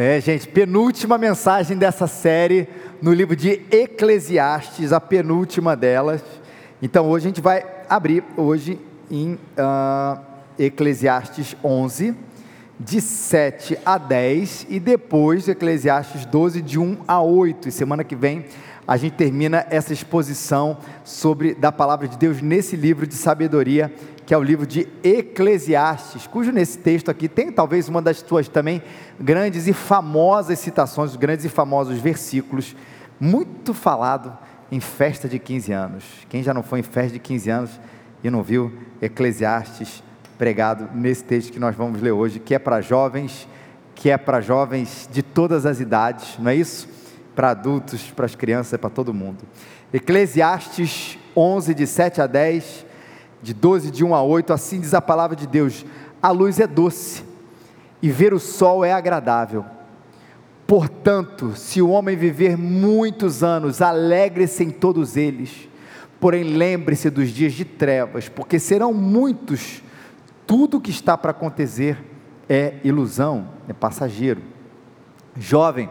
É, 0.00 0.20
gente, 0.20 0.46
penúltima 0.46 1.18
mensagem 1.18 1.76
dessa 1.76 2.06
série 2.06 2.68
no 3.02 3.12
livro 3.12 3.34
de 3.34 3.62
Eclesiastes, 3.68 4.92
a 4.92 5.00
penúltima 5.00 5.74
delas. 5.74 6.22
Então 6.80 7.08
hoje 7.08 7.26
a 7.26 7.30
gente 7.30 7.40
vai 7.40 7.66
abrir 7.88 8.22
hoje 8.36 8.78
em 9.10 9.32
uh, 9.34 10.20
Eclesiastes 10.56 11.56
11, 11.64 12.14
de 12.78 13.00
7 13.00 13.76
a 13.84 13.98
10, 13.98 14.68
e 14.68 14.78
depois 14.78 15.48
Eclesiastes 15.48 16.24
12, 16.26 16.62
de 16.62 16.78
1 16.78 16.98
a 17.08 17.20
8. 17.20 17.68
E 17.68 17.72
semana 17.72 18.04
que 18.04 18.14
vem 18.14 18.44
a 18.86 18.96
gente 18.96 19.16
termina 19.16 19.66
essa 19.68 19.92
exposição 19.92 20.78
sobre 21.02 21.54
da 21.54 21.72
palavra 21.72 22.06
de 22.06 22.16
Deus 22.16 22.40
nesse 22.40 22.76
livro 22.76 23.04
de 23.04 23.14
sabedoria 23.14 23.92
que 24.28 24.34
é 24.34 24.36
o 24.36 24.42
livro 24.42 24.66
de 24.66 24.86
Eclesiastes, 25.02 26.26
cujo 26.26 26.52
nesse 26.52 26.76
texto 26.76 27.10
aqui 27.10 27.30
tem 27.30 27.50
talvez 27.50 27.88
uma 27.88 28.02
das 28.02 28.18
suas 28.18 28.46
também 28.46 28.82
grandes 29.18 29.66
e 29.66 29.72
famosas 29.72 30.58
citações, 30.58 31.16
grandes 31.16 31.46
e 31.46 31.48
famosos 31.48 31.98
versículos, 31.98 32.76
muito 33.18 33.72
falado 33.72 34.36
em 34.70 34.80
festa 34.80 35.26
de 35.26 35.38
15 35.38 35.72
anos. 35.72 36.04
Quem 36.28 36.42
já 36.42 36.52
não 36.52 36.62
foi 36.62 36.80
em 36.80 36.82
festa 36.82 37.12
de 37.12 37.18
15 37.18 37.50
anos 37.50 37.80
e 38.22 38.28
não 38.28 38.42
viu 38.42 38.70
Eclesiastes 39.00 40.02
pregado 40.36 40.90
nesse 40.94 41.24
texto 41.24 41.50
que 41.50 41.58
nós 41.58 41.74
vamos 41.74 42.02
ler 42.02 42.12
hoje, 42.12 42.38
que 42.38 42.54
é 42.54 42.58
para 42.58 42.82
jovens, 42.82 43.48
que 43.94 44.10
é 44.10 44.18
para 44.18 44.42
jovens 44.42 45.08
de 45.10 45.22
todas 45.22 45.64
as 45.64 45.80
idades, 45.80 46.38
não 46.38 46.50
é 46.50 46.54
isso? 46.54 46.86
Para 47.34 47.52
adultos, 47.52 48.10
para 48.10 48.26
as 48.26 48.34
crianças, 48.34 48.78
para 48.78 48.90
todo 48.90 49.14
mundo. 49.14 49.38
Eclesiastes 49.90 51.18
11, 51.34 51.72
de 51.72 51.86
7 51.86 52.20
a 52.20 52.26
10 52.26 52.87
de 53.42 53.54
12, 53.54 53.90
de 53.90 54.04
1 54.04 54.14
a 54.14 54.22
8, 54.22 54.52
assim 54.52 54.80
diz 54.80 54.94
a 54.94 55.00
palavra 55.00 55.36
de 55.36 55.46
Deus: 55.46 55.84
a 56.22 56.30
luz 56.30 56.58
é 56.58 56.66
doce 56.66 57.24
e 58.02 58.10
ver 58.10 58.32
o 58.34 58.38
sol 58.38 58.84
é 58.84 58.92
agradável. 58.92 59.64
Portanto, 60.66 61.54
se 61.56 61.80
o 61.80 61.88
homem 61.88 62.16
viver 62.16 62.56
muitos 62.56 63.42
anos, 63.42 63.80
alegre-se 63.80 64.62
em 64.62 64.70
todos 64.70 65.16
eles. 65.16 65.68
Porém, 66.20 66.42
lembre-se 66.42 67.08
dos 67.08 67.30
dias 67.30 67.54
de 67.54 67.64
trevas, 67.64 68.28
porque 68.28 68.58
serão 68.58 68.92
muitos. 68.92 69.82
Tudo 70.46 70.80
que 70.80 70.90
está 70.90 71.16
para 71.16 71.30
acontecer 71.30 71.96
é 72.48 72.74
ilusão, 72.84 73.48
é 73.68 73.72
passageiro. 73.72 74.42
Jovem, 75.36 75.88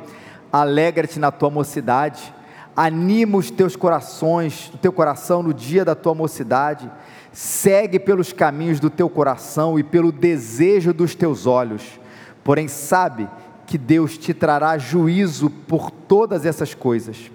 alegra-te 0.52 1.18
na 1.18 1.32
tua 1.32 1.50
mocidade, 1.50 2.34
anima 2.78 3.40
os 3.40 3.50
teus 3.50 3.76
corações, 3.76 4.72
o 4.72 4.78
teu 4.78 4.94
coração 4.94 5.42
no 5.42 5.52
dia 5.52 5.84
da 5.84 5.96
tua 5.96 6.14
mocidade 6.14 6.92
segue 7.32 7.98
pelos 7.98 8.32
caminhos 8.32 8.80
do 8.80 8.88
teu 8.88 9.10
coração 9.10 9.80
e 9.80 9.84
pelo 9.84 10.12
desejo 10.12 10.94
dos 10.94 11.16
teus 11.16 11.48
olhos, 11.48 12.00
porém 12.44 12.68
sabe 12.68 13.28
que 13.66 13.80
Deus 13.80 14.16
te 14.16 14.32
trará 14.32 14.78
juízo 14.78 15.50
por 15.50 15.90
todas 15.90 16.46
essas 16.46 16.76
coisas. 16.76 17.32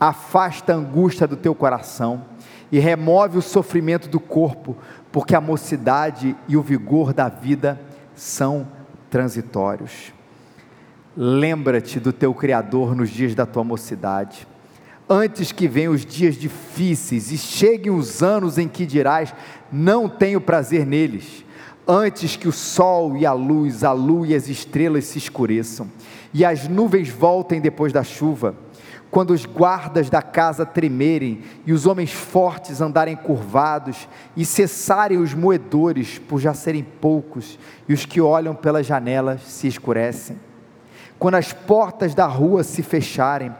Afasta 0.00 0.72
a 0.72 0.76
angústia 0.76 1.28
do 1.28 1.36
teu 1.36 1.54
coração 1.54 2.24
e 2.72 2.80
remove 2.80 3.38
o 3.38 3.42
sofrimento 3.42 4.08
do 4.08 4.18
corpo, 4.18 4.76
porque 5.12 5.36
a 5.36 5.40
mocidade 5.40 6.36
e 6.48 6.56
o 6.56 6.62
vigor 6.62 7.12
da 7.12 7.28
vida 7.28 7.80
são 8.16 8.66
transitórios. 9.08 10.12
Lembra-te 11.16 12.00
do 12.00 12.12
teu 12.12 12.34
Criador 12.34 12.96
nos 12.96 13.10
dias 13.10 13.34
da 13.34 13.46
tua 13.46 13.62
mocidade 13.62 14.48
antes 15.12 15.52
que 15.52 15.68
venham 15.68 15.92
os 15.92 16.06
dias 16.06 16.36
difíceis 16.36 17.30
e 17.30 17.36
cheguem 17.36 17.92
os 17.92 18.22
anos 18.22 18.56
em 18.56 18.66
que 18.66 18.86
dirás: 18.86 19.34
Não 19.70 20.08
tenho 20.08 20.40
prazer 20.40 20.86
neles, 20.86 21.44
antes 21.86 22.34
que 22.34 22.48
o 22.48 22.52
sol 22.52 23.16
e 23.16 23.26
a 23.26 23.32
luz, 23.32 23.84
a 23.84 23.92
lua 23.92 24.28
e 24.28 24.34
as 24.34 24.48
estrelas 24.48 25.04
se 25.04 25.18
escureçam, 25.18 25.88
e 26.32 26.44
as 26.44 26.66
nuvens 26.66 27.10
voltem 27.10 27.60
depois 27.60 27.92
da 27.92 28.02
chuva, 28.02 28.56
quando 29.10 29.32
os 29.32 29.44
guardas 29.44 30.08
da 30.08 30.22
casa 30.22 30.64
tremerem 30.64 31.42
e 31.66 31.72
os 31.74 31.84
homens 31.84 32.10
fortes 32.10 32.80
andarem 32.80 33.14
curvados, 33.14 34.08
e 34.34 34.46
cessarem 34.46 35.18
os 35.18 35.34
moedores 35.34 36.18
por 36.18 36.40
já 36.40 36.54
serem 36.54 36.82
poucos, 36.82 37.58
e 37.86 37.92
os 37.92 38.06
que 38.06 38.20
olham 38.20 38.54
pelas 38.54 38.86
janelas 38.86 39.42
se 39.42 39.68
escurecem. 39.68 40.40
Quando 41.18 41.34
as 41.34 41.52
portas 41.52 42.14
da 42.14 42.26
rua 42.26 42.64
se 42.64 42.82
fecharem, 42.82 43.52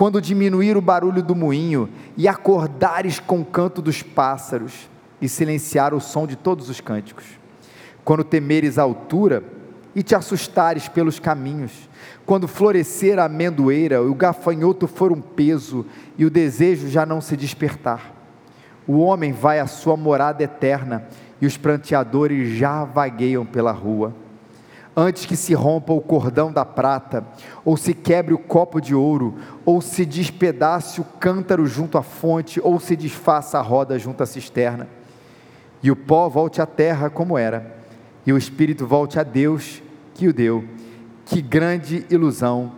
quando 0.00 0.18
diminuir 0.18 0.78
o 0.78 0.80
barulho 0.80 1.22
do 1.22 1.36
moinho 1.36 1.86
e 2.16 2.26
acordares 2.26 3.18
com 3.18 3.42
o 3.42 3.44
canto 3.44 3.82
dos 3.82 4.02
pássaros 4.02 4.88
e 5.20 5.28
silenciar 5.28 5.92
o 5.92 6.00
som 6.00 6.26
de 6.26 6.36
todos 6.36 6.70
os 6.70 6.80
cânticos, 6.80 7.26
quando 8.02 8.24
temeres 8.24 8.78
a 8.78 8.82
altura 8.82 9.44
e 9.94 10.02
te 10.02 10.14
assustares 10.14 10.88
pelos 10.88 11.18
caminhos, 11.20 11.86
quando 12.24 12.48
florescer 12.48 13.18
a 13.18 13.26
amendoeira 13.26 13.96
e 13.96 13.98
o 13.98 14.14
gafanhoto 14.14 14.86
for 14.88 15.12
um 15.12 15.20
peso 15.20 15.84
e 16.16 16.24
o 16.24 16.30
desejo 16.30 16.88
já 16.88 17.04
não 17.04 17.20
se 17.20 17.36
despertar, 17.36 18.10
o 18.86 19.00
homem 19.00 19.32
vai 19.32 19.60
à 19.60 19.66
sua 19.66 19.98
morada 19.98 20.42
eterna 20.42 21.08
e 21.42 21.46
os 21.46 21.58
pranteadores 21.58 22.56
já 22.56 22.84
vagueiam 22.84 23.44
pela 23.44 23.70
rua 23.70 24.14
antes 25.00 25.26
que 25.26 25.36
se 25.36 25.54
rompa 25.54 25.92
o 25.92 26.00
cordão 26.00 26.52
da 26.52 26.64
prata, 26.64 27.24
ou 27.64 27.76
se 27.76 27.94
quebre 27.94 28.34
o 28.34 28.38
copo 28.38 28.80
de 28.80 28.94
ouro, 28.94 29.36
ou 29.64 29.80
se 29.80 30.04
despedace 30.04 31.00
o 31.00 31.04
cântaro 31.04 31.66
junto 31.66 31.96
à 31.96 32.02
fonte, 32.02 32.60
ou 32.62 32.78
se 32.78 32.94
desfaça 32.94 33.58
a 33.58 33.62
roda 33.62 33.98
junto 33.98 34.22
à 34.22 34.26
cisterna. 34.26 34.88
E 35.82 35.90
o 35.90 35.96
pó 35.96 36.28
volte 36.28 36.60
à 36.60 36.66
terra 36.66 37.08
como 37.08 37.38
era, 37.38 37.76
e 38.26 38.32
o 38.32 38.38
espírito 38.38 38.86
volte 38.86 39.18
a 39.18 39.22
Deus 39.22 39.82
que 40.14 40.28
o 40.28 40.32
deu. 40.32 40.64
Que 41.24 41.40
grande 41.40 42.04
ilusão! 42.10 42.72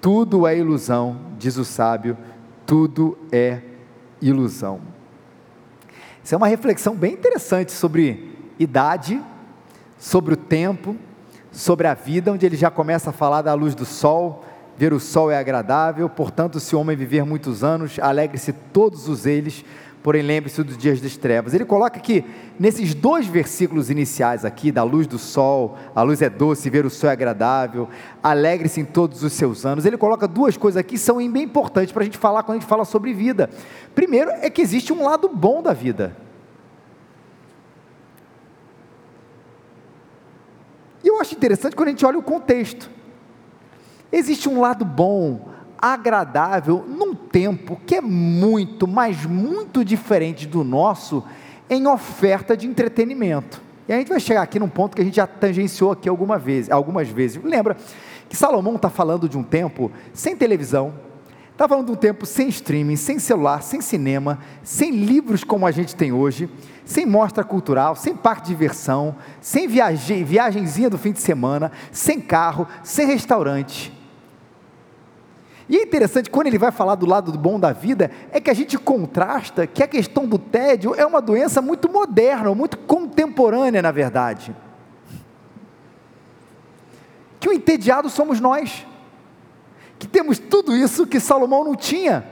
Tudo 0.00 0.46
é 0.46 0.56
ilusão, 0.56 1.18
diz 1.38 1.56
o 1.56 1.64
sábio, 1.64 2.16
tudo 2.66 3.18
é 3.32 3.60
ilusão. 4.20 4.80
Isso 6.22 6.34
é 6.34 6.38
uma 6.38 6.46
reflexão 6.46 6.94
bem 6.94 7.14
interessante 7.14 7.72
sobre 7.72 8.36
idade, 8.58 9.20
sobre 9.98 10.34
o 10.34 10.36
tempo, 10.36 10.96
sobre 11.54 11.86
a 11.86 11.94
vida, 11.94 12.32
onde 12.32 12.44
ele 12.44 12.56
já 12.56 12.70
começa 12.70 13.10
a 13.10 13.12
falar 13.12 13.40
da 13.40 13.54
luz 13.54 13.74
do 13.74 13.84
sol, 13.84 14.44
ver 14.76 14.92
o 14.92 14.98
sol 14.98 15.30
é 15.30 15.38
agradável, 15.38 16.08
portanto, 16.10 16.58
se 16.58 16.74
o 16.74 16.80
homem 16.80 16.96
viver 16.96 17.24
muitos 17.24 17.62
anos, 17.62 17.96
alegre-se 18.00 18.52
todos 18.52 19.08
os 19.08 19.24
eles, 19.24 19.64
porém 20.02 20.20
lembre-se 20.20 20.62
dos 20.64 20.76
dias 20.76 21.00
das 21.00 21.16
trevas. 21.16 21.54
Ele 21.54 21.64
coloca 21.64 22.00
que 22.00 22.24
nesses 22.58 22.92
dois 22.92 23.26
versículos 23.26 23.88
iniciais 23.88 24.44
aqui, 24.44 24.72
da 24.72 24.82
luz 24.82 25.06
do 25.06 25.16
sol, 25.16 25.78
a 25.94 26.02
luz 26.02 26.20
é 26.20 26.28
doce, 26.28 26.68
ver 26.68 26.84
o 26.84 26.90
sol 26.90 27.08
é 27.08 27.12
agradável, 27.12 27.88
alegre-se 28.22 28.80
em 28.80 28.84
todos 28.84 29.22
os 29.22 29.32
seus 29.32 29.64
anos. 29.64 29.86
Ele 29.86 29.96
coloca 29.96 30.26
duas 30.26 30.56
coisas 30.56 30.78
aqui 30.78 30.94
que 30.94 30.98
são 30.98 31.16
bem 31.30 31.44
importantes 31.44 31.92
para 31.92 32.02
a 32.02 32.04
gente 32.04 32.18
falar 32.18 32.42
quando 32.42 32.58
a 32.58 32.60
gente 32.60 32.68
fala 32.68 32.84
sobre 32.84 33.14
vida. 33.14 33.48
Primeiro 33.94 34.30
é 34.30 34.50
que 34.50 34.60
existe 34.60 34.92
um 34.92 35.04
lado 35.04 35.30
bom 35.32 35.62
da 35.62 35.72
vida. 35.72 36.23
Eu 41.14 41.20
acho 41.20 41.34
interessante 41.34 41.74
quando 41.74 41.88
a 41.88 41.90
gente 41.90 42.04
olha 42.04 42.18
o 42.18 42.22
contexto. 42.22 42.90
Existe 44.12 44.48
um 44.48 44.60
lado 44.60 44.84
bom, 44.84 45.48
agradável, 45.78 46.84
num 46.86 47.14
tempo 47.14 47.78
que 47.86 47.96
é 47.96 48.00
muito, 48.00 48.86
mas 48.86 49.26
muito 49.26 49.84
diferente 49.84 50.46
do 50.46 50.64
nosso 50.64 51.24
em 51.68 51.86
oferta 51.86 52.56
de 52.56 52.66
entretenimento. 52.66 53.62
E 53.88 53.92
a 53.92 53.98
gente 53.98 54.08
vai 54.08 54.20
chegar 54.20 54.42
aqui 54.42 54.58
num 54.58 54.68
ponto 54.68 54.94
que 54.94 55.02
a 55.02 55.04
gente 55.04 55.16
já 55.16 55.26
tangenciou 55.26 55.92
aqui 55.92 56.08
alguma 56.08 56.38
vez, 56.38 56.70
algumas 56.70 57.08
vezes. 57.08 57.42
Lembra 57.42 57.76
que 58.28 58.36
Salomão 58.36 58.76
está 58.76 58.88
falando 58.88 59.28
de 59.28 59.36
um 59.36 59.42
tempo 59.42 59.92
sem 60.12 60.34
televisão, 60.34 60.94
está 61.54 61.68
falando 61.68 61.86
de 61.86 61.92
um 61.92 61.96
tempo 61.96 62.26
sem 62.26 62.48
streaming, 62.48 62.96
sem 62.96 63.20
celular, 63.20 63.62
sem 63.62 63.80
cinema, 63.80 64.40
sem 64.64 64.90
livros 64.90 65.44
como 65.44 65.64
a 65.64 65.70
gente 65.70 65.94
tem 65.94 66.12
hoje, 66.12 66.50
sem 66.84 67.06
mostra 67.06 67.44
cultural, 67.44 67.94
sem 67.94 68.14
parque 68.14 68.42
de 68.42 68.48
diversão, 68.48 69.14
sem 69.40 69.68
viagem, 69.68 70.24
viagenzinha 70.24 70.90
do 70.90 70.98
fim 70.98 71.12
de 71.12 71.20
semana, 71.20 71.70
sem 71.92 72.20
carro, 72.20 72.66
sem 72.82 73.06
restaurante. 73.06 73.92
E 75.68 75.76
é 75.76 75.82
interessante, 75.82 76.28
quando 76.28 76.48
ele 76.48 76.58
vai 76.58 76.72
falar 76.72 76.96
do 76.96 77.06
lado 77.06 77.30
do 77.30 77.38
bom 77.38 77.58
da 77.58 77.72
vida, 77.72 78.10
é 78.32 78.40
que 78.40 78.50
a 78.50 78.54
gente 78.54 78.76
contrasta 78.76 79.64
que 79.64 79.82
a 79.82 79.88
questão 79.88 80.26
do 80.26 80.38
tédio 80.38 80.92
é 80.96 81.06
uma 81.06 81.22
doença 81.22 81.62
muito 81.62 81.88
moderna, 81.88 82.52
muito 82.52 82.76
contemporânea, 82.78 83.80
na 83.80 83.92
verdade. 83.92 84.54
Que 87.38 87.48
o 87.48 87.52
entediado 87.52 88.10
somos 88.10 88.40
nós, 88.40 88.84
que 90.04 90.08
temos 90.08 90.38
tudo 90.38 90.76
isso 90.76 91.06
que 91.06 91.18
Salomão 91.18 91.64
não 91.64 91.74
tinha. 91.74 92.26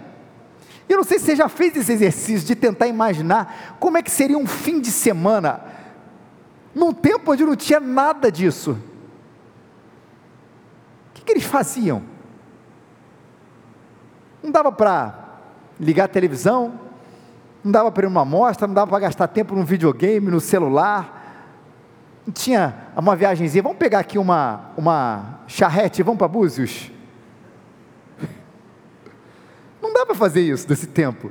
Eu 0.86 0.98
não 0.98 1.04
sei 1.04 1.18
se 1.18 1.24
você 1.24 1.36
já 1.36 1.48
fez 1.48 1.74
esse 1.74 1.90
exercício 1.90 2.46
de 2.46 2.54
tentar 2.54 2.86
imaginar 2.86 3.78
como 3.80 3.96
é 3.96 4.02
que 4.02 4.10
seria 4.10 4.36
um 4.36 4.46
fim 4.46 4.78
de 4.78 4.90
semana 4.90 5.64
num 6.74 6.92
tempo 6.92 7.32
onde 7.32 7.46
não 7.46 7.56
tinha 7.56 7.80
nada 7.80 8.30
disso. 8.30 8.72
O 8.72 11.14
que, 11.14 11.22
que 11.22 11.32
eles 11.32 11.44
faziam? 11.44 12.02
Não 14.42 14.50
dava 14.50 14.70
para 14.70 15.38
ligar 15.80 16.04
a 16.04 16.08
televisão, 16.08 16.78
não 17.64 17.72
dava 17.72 17.90
para 17.90 18.04
ir 18.04 18.08
numa 18.08 18.20
amostra, 18.20 18.66
não 18.66 18.74
dava 18.74 18.90
para 18.90 18.98
gastar 18.98 19.28
tempo 19.28 19.54
no 19.54 19.64
videogame, 19.64 20.30
no 20.30 20.40
celular. 20.40 21.46
Não 22.26 22.34
tinha 22.34 22.88
uma 22.94 23.16
viagemzinha, 23.16 23.62
vamos 23.62 23.78
pegar 23.78 24.00
aqui 24.00 24.18
uma, 24.18 24.72
uma 24.76 25.40
charrete, 25.46 26.02
vamos 26.02 26.18
para 26.18 26.28
Búzios? 26.28 26.92
Não 29.82 29.91
dá 30.02 30.06
para 30.06 30.14
fazer 30.16 30.40
isso 30.40 30.66
desse 30.66 30.86
tempo. 30.86 31.30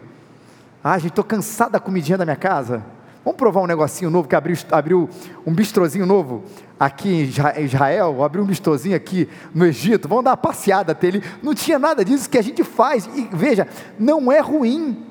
Ah, 0.84 0.98
gente, 0.98 1.10
estou 1.10 1.24
cansado 1.24 1.74
da 1.74 1.80
comidinha 1.80 2.18
da 2.18 2.26
minha 2.26 2.38
casa. 2.38 2.84
Vamos 3.24 3.38
provar 3.38 3.62
um 3.62 3.68
negocinho 3.68 4.10
novo 4.10 4.28
que 4.28 4.36
abriu, 4.36 4.58
abriu 4.72 5.10
um 5.46 5.54
bistrozinho 5.54 6.08
novo 6.08 6.44
aqui 6.80 7.10
em 7.10 7.64
Israel, 7.64 8.24
abriu 8.24 8.44
um 8.44 8.48
bistrozinho 8.48 8.96
aqui 8.96 9.30
no 9.54 9.66
Egito. 9.66 10.08
Vamos 10.08 10.24
dar 10.24 10.32
uma 10.32 10.38
passeada 10.38 10.94
até 10.94 11.08
ele. 11.08 11.24
Não 11.44 11.54
tinha 11.54 11.78
nada 11.78 12.04
disso 12.04 12.30
que 12.30 12.38
a 12.38 12.42
gente 12.42 12.64
faz. 12.64 13.08
E 13.14 13.30
veja, 13.32 13.68
não 14.00 14.32
é 14.32 14.40
ruim. 14.40 15.06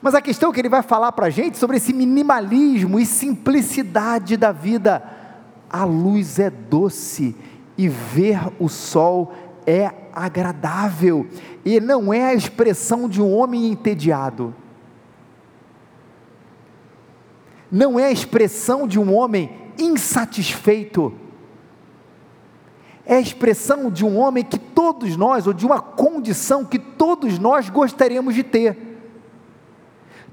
Mas 0.00 0.16
a 0.16 0.20
questão 0.20 0.50
é 0.50 0.52
que 0.52 0.60
ele 0.60 0.68
vai 0.68 0.82
falar 0.82 1.12
para 1.12 1.26
a 1.26 1.30
gente 1.30 1.58
sobre 1.58 1.76
esse 1.76 1.92
minimalismo 1.92 2.98
e 2.98 3.06
simplicidade 3.06 4.36
da 4.36 4.50
vida. 4.50 5.00
A 5.70 5.84
luz 5.84 6.40
é 6.40 6.50
doce 6.50 7.36
e 7.78 7.88
ver 7.88 8.40
o 8.58 8.68
sol 8.68 9.32
é 9.66 9.92
agradável, 10.12 11.26
e 11.64 11.80
não 11.80 12.12
é 12.12 12.26
a 12.26 12.34
expressão 12.34 13.08
de 13.08 13.20
um 13.20 13.32
homem 13.32 13.68
entediado, 13.68 14.54
não 17.70 17.98
é 17.98 18.06
a 18.06 18.12
expressão 18.12 18.86
de 18.86 18.98
um 18.98 19.14
homem 19.14 19.50
insatisfeito, 19.78 21.14
é 23.04 23.16
a 23.16 23.20
expressão 23.20 23.90
de 23.90 24.04
um 24.04 24.18
homem 24.18 24.44
que 24.44 24.58
todos 24.58 25.16
nós, 25.16 25.46
ou 25.46 25.52
de 25.52 25.66
uma 25.66 25.80
condição 25.80 26.64
que 26.64 26.78
todos 26.78 27.38
nós 27.38 27.68
gostaríamos 27.68 28.34
de 28.34 28.42
ter, 28.42 28.76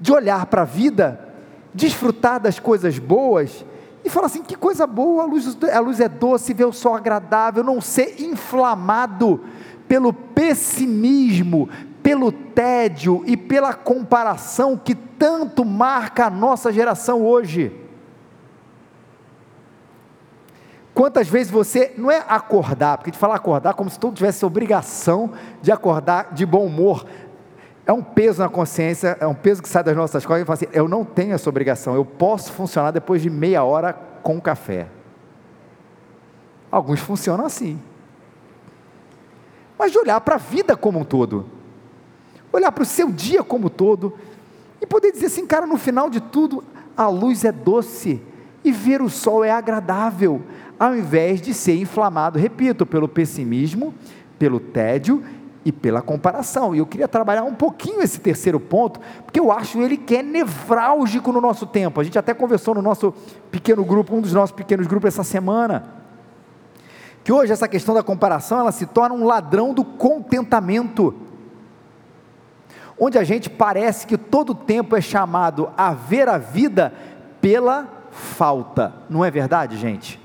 de 0.00 0.12
olhar 0.12 0.46
para 0.46 0.62
a 0.62 0.66
vida, 0.66 1.28
desfrutar 1.74 2.40
das 2.40 2.58
coisas 2.58 2.98
boas 2.98 3.64
e 4.04 4.10
falar 4.10 4.26
assim: 4.26 4.42
que 4.42 4.56
coisa 4.56 4.86
boa, 4.86 5.22
a 5.22 5.26
luz, 5.26 5.56
a 5.72 5.80
luz 5.80 6.00
é 6.00 6.08
doce, 6.08 6.54
ver 6.54 6.66
o 6.66 6.72
sol 6.72 6.94
agradável, 6.94 7.62
não 7.62 7.80
ser 7.80 8.20
inflamado 8.20 9.40
pelo 9.86 10.12
pessimismo, 10.12 11.68
pelo 12.02 12.30
tédio 12.30 13.22
e 13.26 13.36
pela 13.36 13.74
comparação 13.74 14.76
que 14.76 14.94
tanto 14.94 15.64
marca 15.64 16.26
a 16.26 16.30
nossa 16.30 16.72
geração 16.72 17.22
hoje. 17.22 17.72
Quantas 20.94 21.28
vezes 21.28 21.50
você, 21.50 21.94
não 21.96 22.10
é 22.10 22.22
acordar, 22.28 22.98
porque 22.98 23.10
de 23.10 23.18
falar 23.18 23.36
acordar 23.36 23.74
como 23.74 23.88
se 23.88 23.98
todo 23.98 24.14
tivesse 24.14 24.44
obrigação 24.44 25.32
de 25.62 25.72
acordar 25.72 26.34
de 26.34 26.44
bom 26.44 26.66
humor, 26.66 27.06
é 27.86 27.92
um 27.92 28.02
peso 28.02 28.42
na 28.42 28.48
consciência, 28.48 29.16
é 29.20 29.26
um 29.26 29.34
peso 29.34 29.62
que 29.62 29.68
sai 29.68 29.82
das 29.82 29.96
nossas 29.96 30.24
costas 30.24 30.42
e 30.42 30.46
fala 30.46 30.54
assim: 30.54 30.68
eu 30.72 30.88
não 30.88 31.04
tenho 31.04 31.34
essa 31.34 31.48
obrigação, 31.48 31.94
eu 31.94 32.04
posso 32.04 32.52
funcionar 32.52 32.90
depois 32.90 33.22
de 33.22 33.30
meia 33.30 33.64
hora 33.64 33.92
com 34.22 34.40
café. 34.40 34.86
Alguns 36.70 37.00
funcionam 37.00 37.44
assim 37.44 37.80
mas 39.80 39.92
de 39.92 39.98
olhar 39.98 40.20
para 40.20 40.34
a 40.34 40.38
vida 40.38 40.76
como 40.76 40.98
um 40.98 41.04
todo, 41.04 41.46
olhar 42.52 42.70
para 42.70 42.82
o 42.82 42.86
seu 42.86 43.10
dia 43.10 43.42
como 43.42 43.68
um 43.68 43.70
todo, 43.70 44.12
e 44.78 44.86
poder 44.86 45.10
dizer 45.10 45.26
assim, 45.26 45.46
cara, 45.46 45.66
no 45.66 45.78
final 45.78 46.10
de 46.10 46.20
tudo, 46.20 46.62
a 46.94 47.08
luz 47.08 47.46
é 47.46 47.50
doce 47.50 48.20
e 48.62 48.70
ver 48.70 49.00
o 49.00 49.08
sol 49.08 49.42
é 49.42 49.50
agradável, 49.50 50.42
ao 50.78 50.94
invés 50.94 51.40
de 51.40 51.54
ser 51.54 51.76
inflamado, 51.76 52.38
repito, 52.38 52.84
pelo 52.84 53.08
pessimismo, 53.08 53.94
pelo 54.38 54.60
tédio 54.60 55.24
e 55.64 55.70
pela 55.70 56.00
comparação. 56.00 56.74
E 56.74 56.78
eu 56.78 56.86
queria 56.86 57.08
trabalhar 57.08 57.44
um 57.44 57.54
pouquinho 57.54 58.02
esse 58.02 58.20
terceiro 58.20 58.58
ponto, 58.58 59.00
porque 59.24 59.38
eu 59.38 59.52
acho 59.52 59.80
ele 59.80 59.96
que 59.96 60.16
é 60.16 60.22
nevrálgico 60.22 61.32
no 61.32 61.40
nosso 61.40 61.66
tempo. 61.66 62.00
A 62.00 62.04
gente 62.04 62.18
até 62.18 62.32
conversou 62.32 62.74
no 62.74 62.82
nosso 62.82 63.12
pequeno 63.50 63.84
grupo, 63.84 64.14
um 64.14 64.20
dos 64.20 64.32
nossos 64.32 64.54
pequenos 64.54 64.86
grupos 64.86 65.08
essa 65.08 65.24
semana 65.24 66.00
que 67.22 67.32
hoje 67.32 67.52
essa 67.52 67.68
questão 67.68 67.94
da 67.94 68.02
comparação 68.02 68.58
ela 68.58 68.72
se 68.72 68.86
torna 68.86 69.14
um 69.14 69.24
ladrão 69.24 69.74
do 69.74 69.84
contentamento, 69.84 71.14
onde 72.98 73.18
a 73.18 73.24
gente 73.24 73.48
parece 73.50 74.06
que 74.06 74.16
todo 74.16 74.54
tempo 74.54 74.96
é 74.96 75.00
chamado 75.00 75.70
a 75.76 75.92
ver 75.92 76.28
a 76.28 76.38
vida 76.38 76.92
pela 77.40 77.88
falta, 78.10 78.92
não 79.08 79.24
é 79.24 79.30
verdade, 79.30 79.76
gente? 79.76 80.20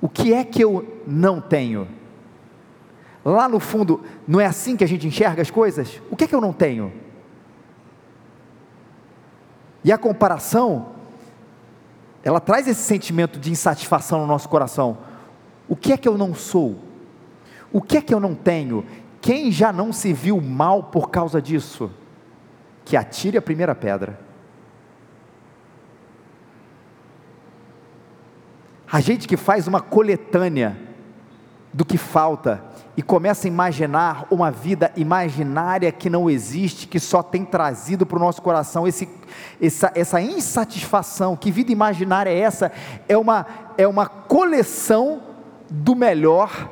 O 0.00 0.08
que 0.08 0.32
é 0.32 0.44
que 0.44 0.62
eu 0.62 0.97
não 1.08 1.40
tenho? 1.40 1.88
Lá 3.24 3.48
no 3.48 3.58
fundo, 3.58 4.02
não 4.26 4.38
é 4.38 4.46
assim 4.46 4.76
que 4.76 4.84
a 4.84 4.88
gente 4.88 5.06
enxerga 5.06 5.40
as 5.40 5.50
coisas? 5.50 6.00
O 6.10 6.16
que 6.16 6.24
é 6.24 6.26
que 6.26 6.34
eu 6.34 6.40
não 6.40 6.52
tenho? 6.52 6.92
E 9.82 9.90
a 9.90 9.96
comparação 9.96 10.98
ela 12.22 12.40
traz 12.40 12.68
esse 12.68 12.82
sentimento 12.82 13.38
de 13.38 13.50
insatisfação 13.50 14.20
no 14.20 14.26
nosso 14.26 14.48
coração. 14.48 14.98
O 15.66 15.74
que 15.74 15.92
é 15.92 15.96
que 15.96 16.08
eu 16.08 16.18
não 16.18 16.34
sou? 16.34 16.78
O 17.72 17.80
que 17.80 17.96
é 17.96 18.02
que 18.02 18.12
eu 18.12 18.20
não 18.20 18.34
tenho? 18.34 18.84
Quem 19.20 19.50
já 19.50 19.72
não 19.72 19.92
se 19.92 20.12
viu 20.12 20.40
mal 20.40 20.82
por 20.84 21.10
causa 21.10 21.40
disso? 21.40 21.90
Que 22.84 22.96
atire 22.96 23.38
a 23.38 23.42
primeira 23.42 23.74
pedra. 23.74 24.18
A 28.90 29.00
gente 29.00 29.28
que 29.28 29.36
faz 29.36 29.66
uma 29.66 29.80
coletânea 29.80 30.87
do 31.78 31.84
que 31.84 31.96
falta 31.96 32.60
e 32.96 33.02
começa 33.02 33.46
a 33.46 33.48
imaginar 33.48 34.26
uma 34.32 34.50
vida 34.50 34.90
imaginária 34.96 35.92
que 35.92 36.10
não 36.10 36.28
existe, 36.28 36.88
que 36.88 36.98
só 36.98 37.22
tem 37.22 37.44
trazido 37.44 38.04
para 38.04 38.16
o 38.16 38.20
nosso 38.20 38.42
coração 38.42 38.84
esse, 38.84 39.08
essa, 39.62 39.92
essa 39.94 40.20
insatisfação. 40.20 41.36
Que 41.36 41.52
vida 41.52 41.70
imaginária 41.70 42.30
é 42.30 42.36
essa? 42.36 42.72
É 43.08 43.16
uma, 43.16 43.46
é 43.76 43.86
uma 43.86 44.06
coleção 44.08 45.22
do 45.70 45.94
melhor 45.94 46.68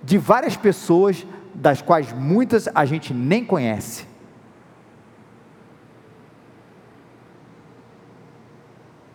de 0.00 0.16
várias 0.16 0.54
pessoas, 0.54 1.26
das 1.52 1.82
quais 1.82 2.12
muitas 2.12 2.68
a 2.72 2.84
gente 2.84 3.12
nem 3.12 3.44
conhece. 3.44 4.06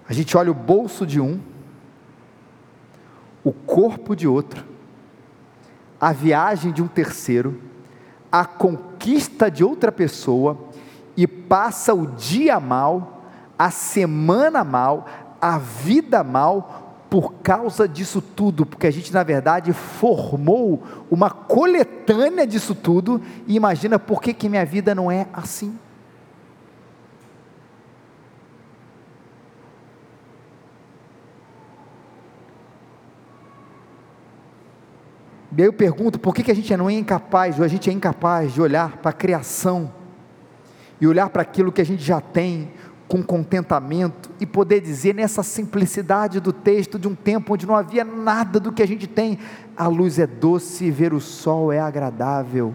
A 0.10 0.12
gente 0.12 0.36
olha 0.36 0.52
o 0.52 0.54
bolso 0.54 1.06
de 1.06 1.22
um, 1.22 1.40
o 3.46 3.54
corpo 3.54 4.14
de 4.14 4.28
outro, 4.28 4.71
a 6.02 6.12
viagem 6.12 6.72
de 6.72 6.82
um 6.82 6.88
terceiro, 6.88 7.62
a 8.32 8.44
conquista 8.44 9.52
de 9.52 9.64
outra 9.64 9.92
pessoa 9.92 10.58
e 11.16 11.28
passa 11.28 11.94
o 11.94 12.08
dia 12.08 12.60
mal, 12.60 13.24
a 13.58 13.70
semana 13.70 14.64
mal, 14.64 15.06
a 15.40 15.60
vida 15.60 16.24
mal 16.24 17.06
por 17.08 17.34
causa 17.44 17.88
disso 17.88 18.22
tudo, 18.22 18.66
porque 18.66 18.88
a 18.88 18.92
gente 18.92 19.14
na 19.14 19.22
verdade 19.22 19.74
formou 19.74 20.82
uma 21.12 21.30
coletânea 21.30 22.48
disso 22.48 22.74
tudo 22.74 23.22
e 23.46 23.56
imagina 23.56 24.00
por 24.00 24.22
que, 24.22 24.34
que 24.34 24.50
minha 24.50 24.66
vida 24.66 24.96
não 24.96 25.12
é 25.12 25.28
assim. 25.32 25.78
E 35.56 35.62
aí 35.62 35.68
eu 35.68 35.74
pergunto, 35.74 36.20
por 36.20 36.34
que, 36.34 36.44
que 36.44 36.52
a 36.52 36.56
gente 36.56 36.76
não 36.78 36.90
é 36.90 36.94
incapaz, 36.94 37.60
ou 37.60 37.66
a 37.66 37.68
gente 37.68 37.90
é 37.90 37.94
incapaz 37.94 38.54
de 38.54 38.62
olhar 38.62 38.98
para 38.98 39.10
a 39.10 39.14
criação, 39.14 39.92
e 41.00 41.08
olhar 41.08 41.30
para 41.30 41.42
aquilo 41.42 41.72
que 41.72 41.82
a 41.82 41.86
gente 41.86 42.04
já 42.04 42.22
tem, 42.22 42.72
com 43.08 43.22
contentamento, 43.22 44.30
e 44.40 44.46
poder 44.46 44.80
dizer 44.80 45.14
nessa 45.14 45.44
simplicidade 45.44 46.40
do 46.40 46.54
texto, 46.54 46.98
de 46.98 47.08
um 47.08 47.16
tempo 47.16 47.54
onde 47.54 47.66
não 47.66 47.76
havia 47.76 48.06
nada 48.06 48.60
do 48.60 48.72
que 48.72 48.82
a 48.82 48.88
gente 48.88 49.08
tem, 49.08 49.38
a 49.76 49.88
luz 49.88 50.20
é 50.20 50.28
doce 50.28 50.86
e 50.86 50.92
ver 50.92 51.14
o 51.14 51.20
sol 51.20 51.74
é 51.74 51.80
agradável. 51.80 52.74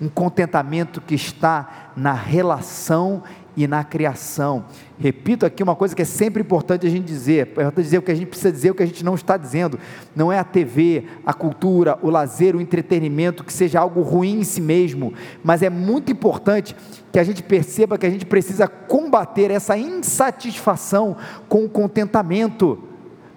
Um 0.00 0.08
contentamento 0.08 1.00
que 1.00 1.14
está 1.14 1.92
na 1.94 2.12
relação 2.12 3.22
e 3.56 3.66
na 3.66 3.82
criação. 3.82 4.66
Repito 4.98 5.46
aqui 5.46 5.62
uma 5.62 5.74
coisa 5.74 5.94
que 5.94 6.02
é 6.02 6.04
sempre 6.04 6.42
importante 6.42 6.86
a 6.86 6.90
gente 6.90 7.04
dizer, 7.04 7.38
é 7.38 7.62
importante 7.62 7.84
dizer 7.84 7.98
o 7.98 8.02
que 8.02 8.10
a 8.10 8.14
gente 8.14 8.28
precisa 8.28 8.52
dizer, 8.52 8.70
o 8.70 8.74
que 8.74 8.82
a 8.82 8.86
gente 8.86 9.04
não 9.04 9.14
está 9.14 9.36
dizendo. 9.36 9.78
Não 10.14 10.30
é 10.30 10.38
a 10.38 10.44
TV, 10.44 11.04
a 11.24 11.32
cultura, 11.32 11.98
o 12.02 12.10
lazer, 12.10 12.54
o 12.54 12.60
entretenimento 12.60 13.44
que 13.44 13.52
seja 13.52 13.80
algo 13.80 14.02
ruim 14.02 14.40
em 14.40 14.44
si 14.44 14.60
mesmo, 14.60 15.14
mas 15.42 15.62
é 15.62 15.70
muito 15.70 16.12
importante 16.12 16.76
que 17.10 17.18
a 17.18 17.24
gente 17.24 17.42
perceba 17.42 17.96
que 17.96 18.06
a 18.06 18.10
gente 18.10 18.26
precisa 18.26 18.68
combater 18.68 19.50
essa 19.50 19.76
insatisfação 19.76 21.16
com 21.48 21.64
o 21.64 21.68
contentamento. 21.68 22.78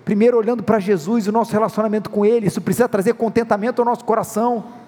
Primeiro 0.04 0.38
olhando 0.38 0.64
para 0.64 0.80
Jesus 0.80 1.26
e 1.26 1.30
o 1.30 1.32
nosso 1.32 1.54
relacionamento 1.54 2.10
com 2.10 2.26
Ele, 2.26 2.48
isso 2.48 2.60
precisa 2.60 2.90
trazer 2.90 3.14
contentamento 3.14 3.80
ao 3.80 3.86
nosso 3.86 4.04
coração 4.04 4.79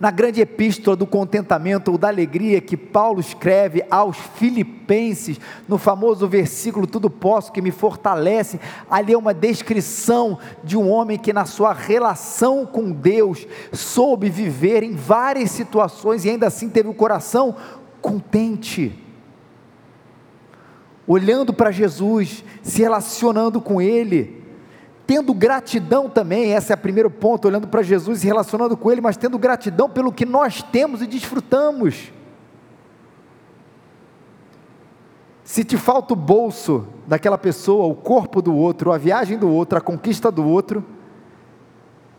na 0.00 0.10
grande 0.10 0.40
epístola 0.40 0.96
do 0.96 1.06
contentamento 1.06 1.90
ou 1.90 1.98
da 1.98 2.08
alegria 2.08 2.60
que 2.60 2.76
Paulo 2.76 3.20
escreve 3.20 3.84
aos 3.90 4.16
Filipenses, 4.16 5.40
no 5.66 5.76
famoso 5.76 6.28
versículo 6.28 6.86
Tudo 6.86 7.10
posso 7.10 7.52
que 7.52 7.60
me 7.60 7.70
fortalece, 7.70 8.60
ali 8.88 9.12
é 9.12 9.18
uma 9.18 9.34
descrição 9.34 10.38
de 10.62 10.76
um 10.76 10.88
homem 10.88 11.18
que, 11.18 11.32
na 11.32 11.44
sua 11.44 11.72
relação 11.72 12.64
com 12.64 12.92
Deus, 12.92 13.46
soube 13.72 14.30
viver 14.30 14.82
em 14.82 14.94
várias 14.94 15.50
situações 15.50 16.24
e 16.24 16.30
ainda 16.30 16.46
assim 16.46 16.68
teve 16.68 16.88
o 16.88 16.94
coração 16.94 17.56
contente. 18.00 18.96
Olhando 21.06 21.52
para 21.54 21.70
Jesus, 21.70 22.44
se 22.62 22.82
relacionando 22.82 23.60
com 23.60 23.80
Ele, 23.80 24.37
tendo 25.08 25.32
gratidão 25.32 26.06
também, 26.06 26.52
esse 26.52 26.70
é 26.70 26.74
o 26.74 26.78
primeiro 26.78 27.10
ponto, 27.10 27.48
olhando 27.48 27.66
para 27.66 27.80
Jesus 27.80 28.22
e 28.22 28.26
relacionando 28.26 28.76
com 28.76 28.92
Ele, 28.92 29.00
mas 29.00 29.16
tendo 29.16 29.38
gratidão 29.38 29.88
pelo 29.88 30.12
que 30.12 30.26
nós 30.26 30.62
temos 30.62 31.00
e 31.00 31.06
desfrutamos. 31.06 32.12
Se 35.42 35.64
te 35.64 35.78
falta 35.78 36.12
o 36.12 36.16
bolso 36.16 36.86
daquela 37.06 37.38
pessoa, 37.38 37.86
o 37.86 37.94
corpo 37.94 38.42
do 38.42 38.54
outro, 38.54 38.92
a 38.92 38.98
viagem 38.98 39.38
do 39.38 39.48
outro, 39.48 39.78
a 39.78 39.80
conquista 39.80 40.30
do 40.30 40.46
outro, 40.46 40.84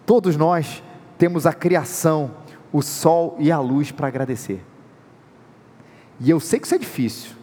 todos 0.04 0.36
nós 0.36 0.82
temos 1.16 1.46
a 1.46 1.54
criação, 1.54 2.32
o 2.74 2.82
sol 2.82 3.36
e 3.38 3.52
a 3.52 3.60
luz 3.60 3.92
para 3.92 4.08
agradecer. 4.08 4.66
E 6.20 6.28
eu 6.28 6.40
sei 6.40 6.60
que 6.60 6.66
isso 6.66 6.74
é 6.74 6.80
difícil. 6.80 7.34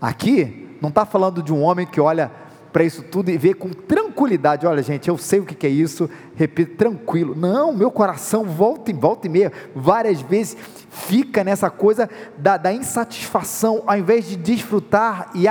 Aqui 0.00 0.76
não 0.82 0.88
está 0.88 1.06
falando 1.06 1.40
de 1.40 1.52
um 1.52 1.62
homem 1.62 1.86
que 1.86 2.00
olha 2.00 2.42
para 2.74 2.82
isso 2.82 3.04
tudo 3.04 3.30
e 3.30 3.38
ver 3.38 3.54
com 3.54 3.68
tranquilidade. 3.68 4.66
Olha, 4.66 4.82
gente, 4.82 5.08
eu 5.08 5.16
sei 5.16 5.38
o 5.38 5.44
que 5.44 5.64
é 5.64 5.70
isso, 5.70 6.10
repito, 6.34 6.74
tranquilo. 6.74 7.32
Não, 7.32 7.72
meu 7.72 7.88
coração 7.88 8.42
volta 8.42 8.90
e 8.90 8.94
volta 8.94 9.28
e 9.28 9.30
meia, 9.30 9.52
várias 9.76 10.20
vezes 10.20 10.56
fica 10.90 11.44
nessa 11.44 11.70
coisa 11.70 12.10
da, 12.36 12.56
da 12.56 12.72
insatisfação, 12.72 13.84
ao 13.86 13.96
invés 13.96 14.26
de 14.26 14.34
desfrutar 14.34 15.30
e 15.36 15.46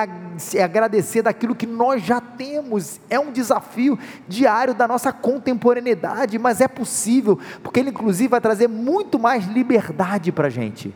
agradecer 0.61 1.21
daquilo 1.21 1.55
que 1.55 1.65
nós 1.65 2.03
já 2.03 2.19
temos. 2.19 2.99
É 3.09 3.17
um 3.17 3.31
desafio 3.31 3.97
diário 4.27 4.73
da 4.73 4.85
nossa 4.85 5.13
contemporaneidade, 5.13 6.37
mas 6.37 6.59
é 6.59 6.67
possível, 6.67 7.39
porque 7.63 7.79
ele, 7.79 7.91
inclusive, 7.91 8.27
vai 8.27 8.41
trazer 8.41 8.67
muito 8.67 9.17
mais 9.17 9.45
liberdade 9.45 10.29
para 10.29 10.47
a 10.47 10.51
gente. 10.51 10.93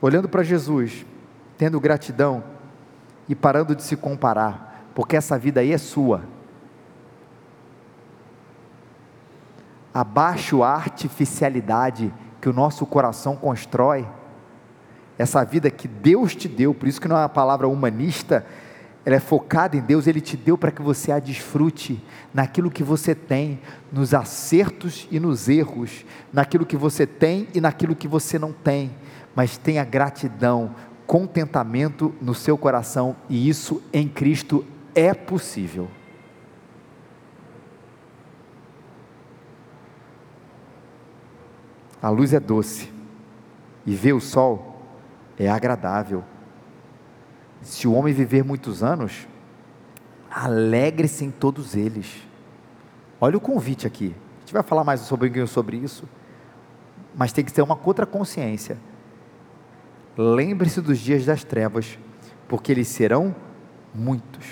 Olhando 0.00 0.28
para 0.28 0.44
Jesus, 0.44 1.04
tendo 1.62 1.78
gratidão 1.78 2.42
e 3.28 3.36
parando 3.36 3.76
de 3.76 3.84
se 3.84 3.96
comparar, 3.96 4.84
porque 4.96 5.16
essa 5.16 5.38
vida 5.38 5.60
aí 5.60 5.70
é 5.70 5.78
sua. 5.78 6.24
Abaixo 9.94 10.64
a 10.64 10.74
artificialidade 10.74 12.12
que 12.40 12.48
o 12.48 12.52
nosso 12.52 12.84
coração 12.84 13.36
constrói, 13.36 14.04
essa 15.16 15.44
vida 15.44 15.70
que 15.70 15.86
Deus 15.86 16.34
te 16.34 16.48
deu, 16.48 16.74
por 16.74 16.88
isso 16.88 17.00
que 17.00 17.06
não 17.06 17.14
é 17.14 17.20
uma 17.20 17.28
palavra 17.28 17.68
humanista, 17.68 18.44
ela 19.06 19.14
é 19.14 19.20
focada 19.20 19.76
em 19.76 19.80
Deus, 19.82 20.08
Ele 20.08 20.20
te 20.20 20.36
deu 20.36 20.58
para 20.58 20.72
que 20.72 20.82
você 20.82 21.12
a 21.12 21.20
desfrute 21.20 22.04
naquilo 22.34 22.72
que 22.72 22.82
você 22.82 23.14
tem, 23.14 23.60
nos 23.92 24.12
acertos 24.12 25.06
e 25.12 25.20
nos 25.20 25.48
erros, 25.48 26.04
naquilo 26.32 26.66
que 26.66 26.76
você 26.76 27.06
tem 27.06 27.46
e 27.54 27.60
naquilo 27.60 27.94
que 27.94 28.08
você 28.08 28.36
não 28.36 28.52
tem, 28.52 28.90
mas 29.32 29.56
tenha 29.56 29.84
gratidão, 29.84 30.74
contentamento 31.12 32.14
no 32.22 32.34
seu 32.34 32.56
coração 32.56 33.14
e 33.28 33.46
isso 33.46 33.82
em 33.92 34.08
Cristo 34.08 34.64
é 34.94 35.12
possível. 35.12 35.90
A 42.00 42.08
luz 42.08 42.32
é 42.32 42.40
doce 42.40 42.90
e 43.84 43.94
ver 43.94 44.14
o 44.14 44.22
sol 44.22 44.80
é 45.38 45.50
agradável. 45.50 46.24
Se 47.60 47.86
o 47.86 47.92
homem 47.92 48.14
viver 48.14 48.42
muitos 48.42 48.82
anos, 48.82 49.28
alegre-se 50.30 51.26
em 51.26 51.30
todos 51.30 51.76
eles. 51.76 52.26
Olha 53.20 53.36
o 53.36 53.40
convite 53.40 53.86
aqui. 53.86 54.14
A 54.38 54.40
gente 54.40 54.54
vai 54.54 54.62
falar 54.62 54.82
mais 54.82 55.02
sobre, 55.02 55.46
sobre 55.46 55.76
isso, 55.76 56.08
mas 57.14 57.34
tem 57.34 57.44
que 57.44 57.52
ter 57.52 57.60
uma 57.60 57.76
contra 57.76 58.06
consciência 58.06 58.78
Lembre-se 60.16 60.80
dos 60.80 60.98
dias 60.98 61.24
das 61.24 61.42
trevas, 61.42 61.98
porque 62.46 62.70
eles 62.70 62.88
serão 62.88 63.34
muitos. 63.94 64.46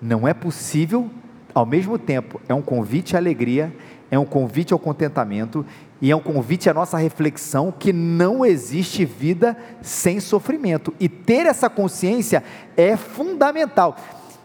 Não 0.00 0.26
é 0.26 0.34
possível, 0.34 1.08
ao 1.54 1.64
mesmo 1.64 1.96
tempo, 1.96 2.40
é 2.48 2.54
um 2.54 2.62
convite 2.62 3.14
à 3.14 3.18
alegria, 3.20 3.72
é 4.10 4.18
um 4.18 4.24
convite 4.24 4.72
ao 4.72 4.78
contentamento 4.78 5.64
e 6.00 6.10
é 6.10 6.16
um 6.16 6.20
convite 6.20 6.68
à 6.68 6.74
nossa 6.74 6.98
reflexão 6.98 7.70
que 7.70 7.92
não 7.92 8.44
existe 8.44 9.04
vida 9.04 9.56
sem 9.80 10.18
sofrimento. 10.18 10.92
E 10.98 11.08
ter 11.08 11.46
essa 11.46 11.70
consciência 11.70 12.42
é 12.76 12.96
fundamental. 12.96 13.96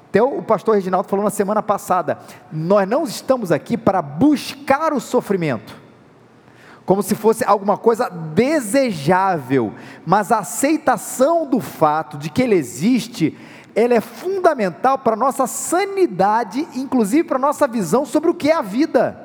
Até 0.07 0.21
o 0.21 0.43
pastor 0.43 0.75
Reginaldo 0.75 1.09
falou 1.09 1.25
na 1.25 1.31
semana 1.31 1.63
passada: 1.63 2.19
nós 2.51 2.87
não 2.87 3.03
estamos 3.03 3.51
aqui 3.51 3.75
para 3.75 4.03
buscar 4.03 4.93
o 4.93 4.99
sofrimento 4.99 5.86
como 6.87 7.03
se 7.03 7.15
fosse 7.15 7.43
alguma 7.43 7.77
coisa 7.77 8.09
desejável, 8.09 9.73
mas 10.05 10.31
a 10.31 10.39
aceitação 10.39 11.45
do 11.45 11.59
fato 11.59 12.17
de 12.17 12.29
que 12.29 12.41
ele 12.41 12.55
existe, 12.55 13.37
ela 13.75 13.93
é 13.93 13.99
fundamental 13.99 14.97
para 14.97 15.11
a 15.11 15.19
nossa 15.19 15.45
sanidade, 15.47 16.65
inclusive 16.73 17.25
para 17.25 17.35
a 17.35 17.41
nossa 17.41 17.67
visão 17.67 18.05
sobre 18.05 18.29
o 18.29 18.33
que 18.33 18.49
é 18.49 18.55
a 18.55 18.61
vida. 18.61 19.21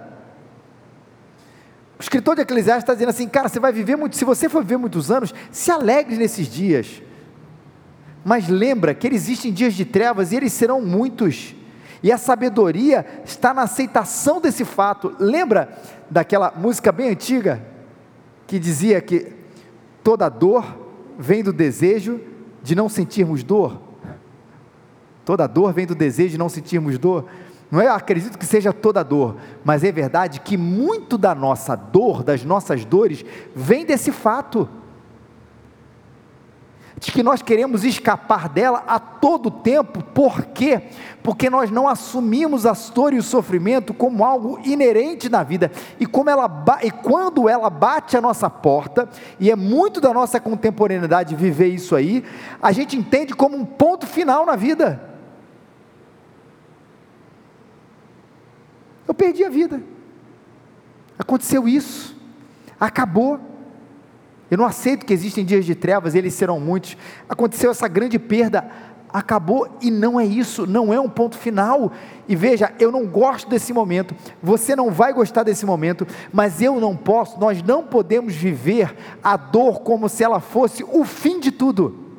O 1.97 2.02
escritor 2.02 2.35
de 2.35 2.42
Eclesiastes 2.42 2.83
está 2.83 2.95
dizendo 2.95 3.11
assim, 3.11 3.28
cara, 3.28 3.49
você 3.49 3.61
vai 3.61 3.73
viver 3.73 3.95
muito, 3.95 4.16
se 4.16 4.25
você 4.25 4.49
for 4.49 4.64
viver 4.64 4.78
muitos 4.78 5.09
anos, 5.09 5.33
se 5.52 5.71
alegre 5.71 6.16
nesses 6.16 6.49
dias. 6.49 7.00
Mas 8.25 8.49
lembra 8.49 8.92
que 8.92 9.07
existem 9.07 9.52
dias 9.52 9.75
de 9.75 9.85
trevas 9.85 10.33
e 10.33 10.37
eles 10.37 10.52
serão 10.52 10.83
muitos. 10.83 11.54
E 12.02 12.11
a 12.11 12.18
sabedoria 12.18 13.06
está 13.25 13.54
na 13.54 13.62
aceitação 13.62 14.40
desse 14.40 14.64
fato. 14.64 15.14
Lembra 15.18 15.78
daquela 16.11 16.52
música 16.56 16.90
bem 16.90 17.11
antiga 17.11 17.64
que 18.47 18.59
dizia 18.59 19.00
que 19.00 19.32
toda 20.02 20.28
dor 20.28 20.64
vem 21.18 21.42
do 21.42 21.52
desejo 21.52 22.21
de 22.62 22.75
não 22.75 22.88
sentirmos 22.88 23.42
dor? 23.44 23.80
Toda 25.25 25.47
dor 25.47 25.73
vem 25.73 25.87
do 25.87 25.94
desejo 25.94 26.30
de 26.30 26.38
não 26.38 26.49
sentirmos 26.49 26.99
dor. 26.99 27.26
Não 27.71 27.80
é, 27.80 27.88
acredito 27.88 28.37
que 28.37 28.44
seja 28.44 28.73
toda 28.73 29.02
dor, 29.02 29.37
mas 29.64 29.82
é 29.82 29.90
verdade 29.90 30.40
que 30.40 30.59
muito 30.59 31.16
da 31.16 31.35
nossa 31.35 31.75
dor, 31.75 32.23
das 32.23 32.44
nossas 32.44 32.85
dores, 32.85 33.25
vem 33.54 33.87
desse 33.87 34.12
fato 34.12 34.68
de 37.02 37.11
que 37.11 37.21
nós 37.21 37.42
queremos 37.42 37.82
escapar 37.82 38.49
dela 38.49 38.85
a 38.87 38.97
todo 38.97 39.50
tempo, 39.50 40.00
por 40.04 40.44
quê? 40.47 40.85
Porque 41.21 41.50
nós 41.50 41.68
não 41.68 41.88
assumimos 41.88 42.64
a 42.64 42.75
dor 42.94 43.12
e 43.12 43.18
o 43.18 43.23
sofrimento 43.25 43.92
como 43.92 44.25
algo 44.25 44.61
inerente 44.64 45.28
na 45.28 45.42
vida, 45.42 45.73
e, 45.99 46.06
como 46.06 46.30
ela, 46.30 46.64
e 46.80 46.92
quando 46.92 47.49
ela 47.49 47.68
bate 47.68 48.16
a 48.16 48.21
nossa 48.21 48.49
porta, 48.49 49.09
e 49.40 49.50
é 49.50 49.56
muito 49.56 50.00
da 50.00 50.14
nossa 50.14 50.38
contemporaneidade 50.38 51.35
viver 51.35 51.75
isso 51.75 51.97
aí, 51.97 52.25
a 52.62 52.71
gente 52.71 52.97
entende 52.97 53.35
como 53.35 53.56
um 53.56 53.64
ponto 53.64 54.06
final 54.06 54.47
na 54.47 54.54
vida. 54.54 55.02
Eu 59.09 59.12
perdi 59.12 59.44
a 59.44 59.50
vida, 59.50 59.82
aconteceu 61.18 61.66
isso, 61.66 62.16
acabou 62.78 63.40
eu 64.52 64.59
não 64.59 64.66
aceito 64.66 65.06
que 65.06 65.14
existem 65.14 65.47
dias 65.47 65.64
de 65.64 65.75
trevas, 65.75 66.14
eles 66.14 66.35
serão 66.35 66.61
muitos. 66.61 66.94
Aconteceu 67.26 67.71
essa 67.71 67.88
grande 67.88 68.18
perda, 68.18 68.71
acabou 69.11 69.78
e 69.80 69.90
não 69.90 70.21
é 70.21 70.26
isso, 70.26 70.66
não 70.66 70.92
é 70.92 71.00
um 71.00 71.09
ponto 71.09 71.38
final. 71.38 71.90
E 72.28 72.37
veja, 72.37 72.71
eu 72.78 72.92
não 72.92 73.06
gosto 73.06 73.49
desse 73.49 73.73
momento, 73.73 74.14
você 74.42 74.76
não 74.76 74.90
vai 74.90 75.11
gostar 75.14 75.42
desse 75.42 75.64
momento, 75.64 76.06
mas 76.30 76.61
eu 76.61 76.78
não 76.78 76.94
posso, 76.94 77.40
nós 77.40 77.62
não 77.62 77.82
podemos 77.82 78.35
viver 78.35 78.94
a 79.25 79.38
dor 79.38 79.80
como 79.80 80.06
se 80.06 80.23
ela 80.23 80.38
fosse 80.38 80.85
o 80.85 81.02
fim 81.02 81.40
de 81.40 81.50
tudo. 81.50 82.11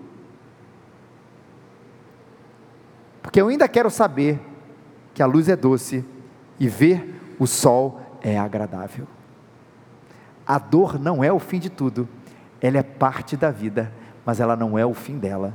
Porque 3.21 3.39
eu 3.39 3.49
ainda 3.49 3.67
quero 3.67 3.91
saber 3.91 4.41
que 5.13 5.21
a 5.21 5.27
luz 5.27 5.47
é 5.49 5.55
doce 5.55 6.03
e 6.59 6.67
ver 6.67 7.13
o 7.37 7.45
sol 7.45 8.01
é 8.23 8.39
agradável. 8.39 9.05
A 10.47 10.57
dor 10.57 10.99
não 10.99 11.23
é 11.23 11.31
o 11.31 11.37
fim 11.37 11.59
de 11.59 11.69
tudo 11.69 12.09
ela 12.63 12.77
é 12.77 12.83
parte 12.83 13.35
da 13.35 13.51
vida, 13.51 13.91
mas 14.25 14.39
ela 14.39 14.55
não 14.55 14.79
é 14.79 14.85
o 14.85 14.93
fim 14.93 15.17
dela. 15.17 15.53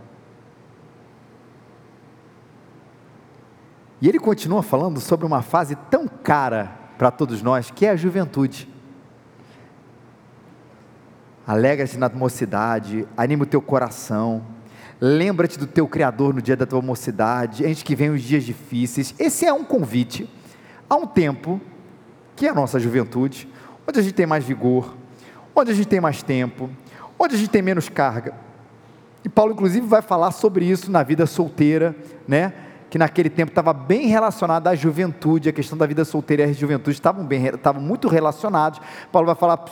E 3.99 4.07
ele 4.07 4.19
continua 4.19 4.63
falando 4.63 5.01
sobre 5.01 5.25
uma 5.25 5.41
fase 5.41 5.75
tão 5.91 6.07
cara 6.07 6.71
para 6.99 7.11
todos 7.11 7.41
nós, 7.41 7.71
que 7.71 7.87
é 7.87 7.91
a 7.91 7.97
juventude. 7.97 8.69
Alegra-te 11.47 11.97
na 11.97 12.11
mocidade, 12.11 13.09
anima 13.17 13.45
o 13.45 13.47
teu 13.47 13.63
coração, 13.63 14.45
lembra-te 15.01 15.59
do 15.59 15.67
teu 15.67 15.89
Criador 15.89 16.35
no 16.35 16.43
dia 16.43 16.57
da 16.57 16.67
tua 16.67 16.83
mocidade, 16.83 17.65
antes 17.65 17.83
que 17.83 17.97
venham 17.97 18.15
os 18.15 18.23
dias 18.23 18.45
difíceis. 18.45 19.15
Esse 19.19 19.47
é 19.47 19.53
um 19.53 19.65
convite 19.65 20.29
a 20.91 20.95
um 20.95 21.07
tempo, 21.07 21.59
que 22.37 22.47
é 22.47 22.51
a 22.51 22.55
nossa 22.55 22.79
juventude, 22.79 23.49
onde 23.89 23.99
a 23.99 24.03
gente 24.03 24.15
tem 24.15 24.27
mais 24.27 24.45
vigor, 24.45 24.95
onde 25.57 25.71
a 25.71 25.75
gente 25.75 25.89
tem 25.89 26.03
mais 26.03 26.23
tempo, 26.23 26.69
onde 27.19 27.35
a 27.35 27.39
gente 27.39 27.51
tem 27.51 27.63
menos 27.63 27.89
carga. 27.89 28.35
E 29.25 29.29
Paulo, 29.29 29.53
inclusive, 29.53 29.87
vai 29.87 30.03
falar 30.03 30.31
sobre 30.31 30.65
isso 30.65 30.91
na 30.91 31.03
vida 31.03 31.27
solteira, 31.27 31.95
né? 32.27 32.53
que 32.91 32.99
naquele 32.99 33.29
tempo 33.29 33.51
estava 33.51 33.73
bem 33.73 34.07
relacionada 34.07 34.71
à 34.71 34.75
juventude, 34.75 35.49
a 35.49 35.53
questão 35.53 35.77
da 35.77 35.87
vida 35.87 36.05
solteira 36.05 36.45
e 36.45 36.51
a 36.51 36.53
juventude 36.53 36.97
estavam, 36.97 37.25
bem, 37.25 37.47
estavam 37.47 37.83
muito 37.83 38.09
relacionados. 38.09 38.81
Paulo 39.13 39.27
vai 39.27 39.35
falar 39.35 39.63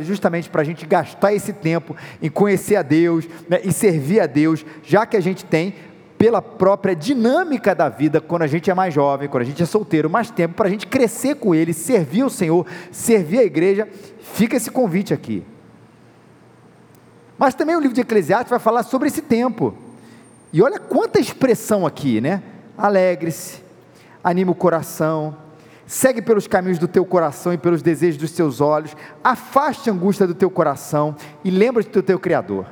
justamente 0.00 0.48
para 0.48 0.62
a 0.62 0.64
gente 0.64 0.86
gastar 0.86 1.34
esse 1.34 1.52
tempo 1.52 1.94
em 2.20 2.30
conhecer 2.30 2.76
a 2.76 2.82
Deus, 2.82 3.28
né, 3.48 3.60
em 3.62 3.70
servir 3.70 4.20
a 4.20 4.26
Deus, 4.26 4.64
já 4.82 5.04
que 5.04 5.16
a 5.16 5.20
gente 5.20 5.44
tem, 5.44 5.74
pela 6.16 6.40
própria 6.40 6.94
dinâmica 6.94 7.74
da 7.74 7.88
vida, 7.88 8.20
quando 8.20 8.42
a 8.42 8.46
gente 8.46 8.70
é 8.70 8.74
mais 8.74 8.94
jovem, 8.94 9.28
quando 9.28 9.42
a 9.42 9.46
gente 9.46 9.62
é 9.62 9.66
solteiro, 9.66 10.08
mais 10.08 10.30
tempo 10.30 10.54
para 10.54 10.68
a 10.68 10.70
gente 10.70 10.86
crescer 10.86 11.34
com 11.34 11.54
Ele, 11.54 11.74
servir 11.74 12.22
o 12.22 12.30
Senhor, 12.30 12.64
servir 12.90 13.40
a 13.40 13.44
igreja, 13.44 13.88
fica 14.20 14.56
esse 14.56 14.70
convite 14.70 15.12
aqui. 15.12 15.44
Mas 17.42 17.56
também 17.56 17.74
o 17.74 17.80
livro 17.80 17.92
de 17.92 18.02
Eclesiastes 18.02 18.50
vai 18.50 18.60
falar 18.60 18.84
sobre 18.84 19.08
esse 19.08 19.20
tempo. 19.20 19.74
E 20.52 20.62
olha 20.62 20.78
quanta 20.78 21.18
expressão 21.18 21.84
aqui, 21.84 22.20
né? 22.20 22.40
Alegre-se, 22.78 23.60
anima 24.22 24.52
o 24.52 24.54
coração, 24.54 25.36
segue 25.84 26.22
pelos 26.22 26.46
caminhos 26.46 26.78
do 26.78 26.86
teu 26.86 27.04
coração 27.04 27.52
e 27.52 27.58
pelos 27.58 27.82
desejos 27.82 28.16
dos 28.16 28.30
teus 28.30 28.60
olhos, 28.60 28.96
afaste 29.24 29.90
a 29.90 29.92
angústia 29.92 30.24
do 30.24 30.34
teu 30.34 30.48
coração 30.48 31.16
e 31.42 31.50
lembra-te 31.50 31.90
do 31.90 32.00
teu 32.00 32.16
Criador. 32.16 32.64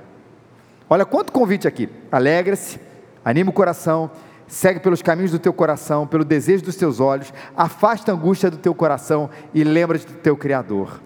Olha 0.88 1.04
quanto 1.04 1.32
convite 1.32 1.66
aqui. 1.66 1.88
Alegra-se, 2.12 2.78
anima 3.24 3.50
o 3.50 3.52
coração, 3.52 4.08
segue 4.46 4.78
pelos 4.78 5.02
caminhos 5.02 5.32
do 5.32 5.40
teu 5.40 5.52
coração, 5.52 6.06
pelo 6.06 6.24
desejo 6.24 6.62
dos 6.62 6.76
teus 6.76 7.00
olhos, 7.00 7.34
afasta 7.56 8.12
a 8.12 8.14
angústia 8.14 8.48
do 8.48 8.56
teu 8.56 8.72
coração 8.72 9.30
e 9.52 9.64
lembra-te 9.64 10.06
do 10.06 10.12
teu 10.18 10.36
Criador. 10.36 11.00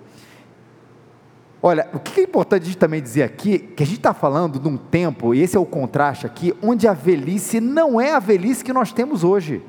Olha, 1.66 1.88
o 1.94 1.98
que 1.98 2.20
é 2.20 2.24
importante 2.24 2.64
a 2.64 2.66
gente 2.66 2.76
também 2.76 3.00
dizer 3.00 3.22
aqui, 3.22 3.58
que 3.58 3.82
a 3.82 3.86
gente 3.86 3.96
está 3.96 4.12
falando 4.12 4.58
de 4.58 4.68
um 4.68 4.76
tempo, 4.76 5.34
e 5.34 5.40
esse 5.40 5.56
é 5.56 5.58
o 5.58 5.64
contraste 5.64 6.26
aqui, 6.26 6.54
onde 6.60 6.86
a 6.86 6.92
velhice 6.92 7.58
não 7.58 7.98
é 7.98 8.12
a 8.12 8.18
velhice 8.18 8.62
que 8.62 8.70
nós 8.70 8.92
temos 8.92 9.24
hoje. 9.24 9.62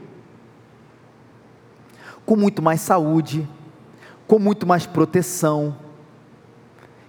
Com 2.25 2.35
muito 2.35 2.61
mais 2.61 2.81
saúde, 2.81 3.47
com 4.27 4.37
muito 4.37 4.67
mais 4.67 4.85
proteção. 4.85 5.73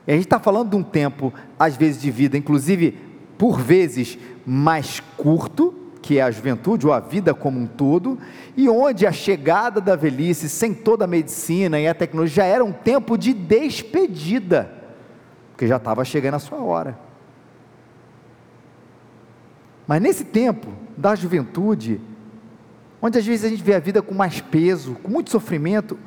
E 0.06 0.12
a 0.12 0.14
gente 0.14 0.26
está 0.26 0.38
falando 0.38 0.70
de 0.70 0.76
um 0.76 0.84
tempo, 0.84 1.34
às 1.58 1.76
vezes, 1.76 2.00
de 2.00 2.12
vida, 2.12 2.38
inclusive, 2.38 2.96
por 3.36 3.60
vezes, 3.60 4.16
mais 4.46 5.02
curto, 5.16 5.74
que 6.00 6.20
é 6.20 6.22
a 6.22 6.30
juventude 6.30 6.86
ou 6.86 6.92
a 6.92 7.00
vida 7.00 7.34
como 7.34 7.58
um 7.58 7.66
todo, 7.66 8.20
e 8.56 8.68
onde 8.68 9.04
a 9.04 9.10
chegada 9.10 9.80
da 9.80 9.96
velhice, 9.96 10.48
sem 10.48 10.72
toda 10.72 11.06
a 11.06 11.08
medicina 11.08 11.80
e 11.80 11.88
a 11.88 11.94
tecnologia, 11.94 12.44
já 12.44 12.44
era 12.44 12.64
um 12.64 12.70
tempo 12.70 13.18
de 13.18 13.34
despedida 13.34 14.75
porque 15.56 15.66
já 15.66 15.76
estava 15.76 16.04
chegando 16.04 16.34
a 16.34 16.38
sua 16.38 16.58
hora. 16.58 16.98
Mas 19.86 20.02
nesse 20.02 20.22
tempo 20.22 20.70
da 20.94 21.14
juventude, 21.14 21.98
onde 23.00 23.18
às 23.18 23.24
vezes 23.24 23.46
a 23.46 23.48
gente 23.48 23.62
vê 23.62 23.74
a 23.74 23.78
vida 23.78 24.02
com 24.02 24.14
mais 24.14 24.38
peso, 24.38 24.96
com 25.02 25.10
muito 25.10 25.30
sofrimento, 25.30 25.98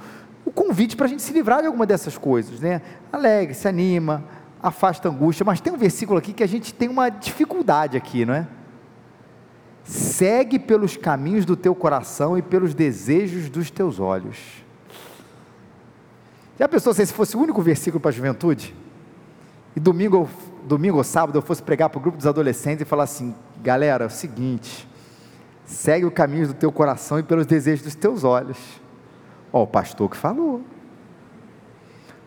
o 0.46 0.52
convite 0.52 0.96
para 0.96 1.08
a 1.08 1.10
gente 1.10 1.24
se 1.24 1.34
livrar 1.34 1.62
de 1.62 1.66
alguma 1.66 1.88
dessas 1.88 2.16
coisas, 2.16 2.60
né? 2.60 2.84
Alegre, 3.12 3.56
se 3.56 3.68
anima, 3.68 4.24
afasta 4.62 5.10
a 5.10 5.12
angústia, 5.12 5.44
mas 5.44 5.60
tem 5.60 5.74
um 5.74 5.78
versículo 5.78 6.20
aqui 6.20 6.32
que 6.32 6.44
a 6.44 6.48
gente 6.48 6.72
tem 6.72 6.88
uma 6.88 7.10
dificuldade 7.10 7.98
aqui, 7.98 8.28
não 8.28 8.36
é? 8.36 8.48
Segue 9.84 10.60
pelos 10.60 10.96
caminhos 10.96 11.44
do 11.44 11.56
teu 11.56 11.74
coração 11.74 12.38
e 12.38 12.44
pelos 12.44 12.76
desejos 12.76 13.50
dos 13.50 13.72
teus 13.72 14.00
olhos. 14.00 14.38
Já 16.60 16.68
pensou 16.68 16.94
se 16.94 17.02
esse 17.02 17.14
fosse 17.14 17.36
o 17.36 17.40
único 17.40 17.64
versículo 17.64 18.00
para 18.00 18.10
a 18.10 18.14
juventude? 18.14 18.76
E 19.80 19.82
domingo, 19.82 20.30
domingo 20.66 20.98
ou 20.98 21.04
sábado 21.06 21.38
eu 21.38 21.42
fosse 21.42 21.64
pregar 21.64 21.90
para 21.90 21.98
o 21.98 22.02
grupo 22.02 22.18
dos 22.18 22.28
adolescentes 22.28 22.82
e 22.82 22.86
falar 22.86 23.06
assim: 23.06 23.34
galera, 23.64 24.04
é 24.04 24.08
o 24.08 24.10
seguinte, 24.10 24.86
segue 25.64 26.06
o 26.06 26.12
caminho 26.12 26.48
do 26.48 26.54
teu 26.54 26.70
coração 26.70 27.18
e 27.18 27.24
pelos 27.24 27.46
desejos 27.46 27.86
dos 27.86 27.96
teus 27.96 28.26
olhos. 28.26 28.58
Ó, 29.54 29.64
o 29.64 29.68
pastor 29.68 30.10
que 30.10 30.18
falou. 30.18 30.62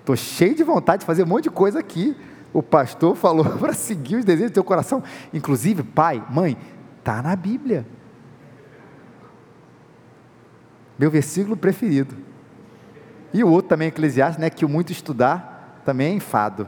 Estou 0.01 0.17
cheio 0.17 0.55
de 0.55 0.65
vontade 0.65 1.01
de 1.01 1.07
fazer 1.07 1.25
um 1.25 1.27
monte 1.27 1.45
de 1.45 1.51
coisa 1.51 1.79
aqui. 1.79 2.17
O 2.55 2.63
pastor 2.63 3.15
falou 3.15 3.45
para 3.61 3.75
seguir 3.75 4.17
os 4.17 4.25
desejos 4.25 4.51
do 4.51 4.55
teu 4.55 4.65
coração. 4.65 5.03
Inclusive, 5.33 5.83
pai, 5.83 6.25
mãe, 6.31 6.57
está 6.99 7.23
na 7.23 7.37
Bíblia. 7.37 7.87
Meu 10.99 11.11
versículo 11.11 11.55
preferido. 11.55 12.17
E 13.33 13.45
o 13.45 13.49
outro 13.49 13.69
também, 13.69 13.89
Eclesiastes, 13.89 14.41
né, 14.41 14.49
que 14.49 14.65
o 14.65 14.69
muito 14.69 14.91
estudar 14.91 15.83
também 15.85 16.13
é 16.13 16.15
enfado 16.15 16.67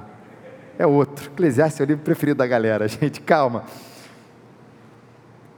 é 0.78 0.86
outro. 0.86 1.30
Eclesiastes 1.32 1.80
é 1.80 1.84
o 1.84 1.86
livro 1.86 2.02
preferido 2.02 2.38
da 2.38 2.46
galera, 2.46 2.86
gente, 2.88 3.20
calma. 3.20 3.64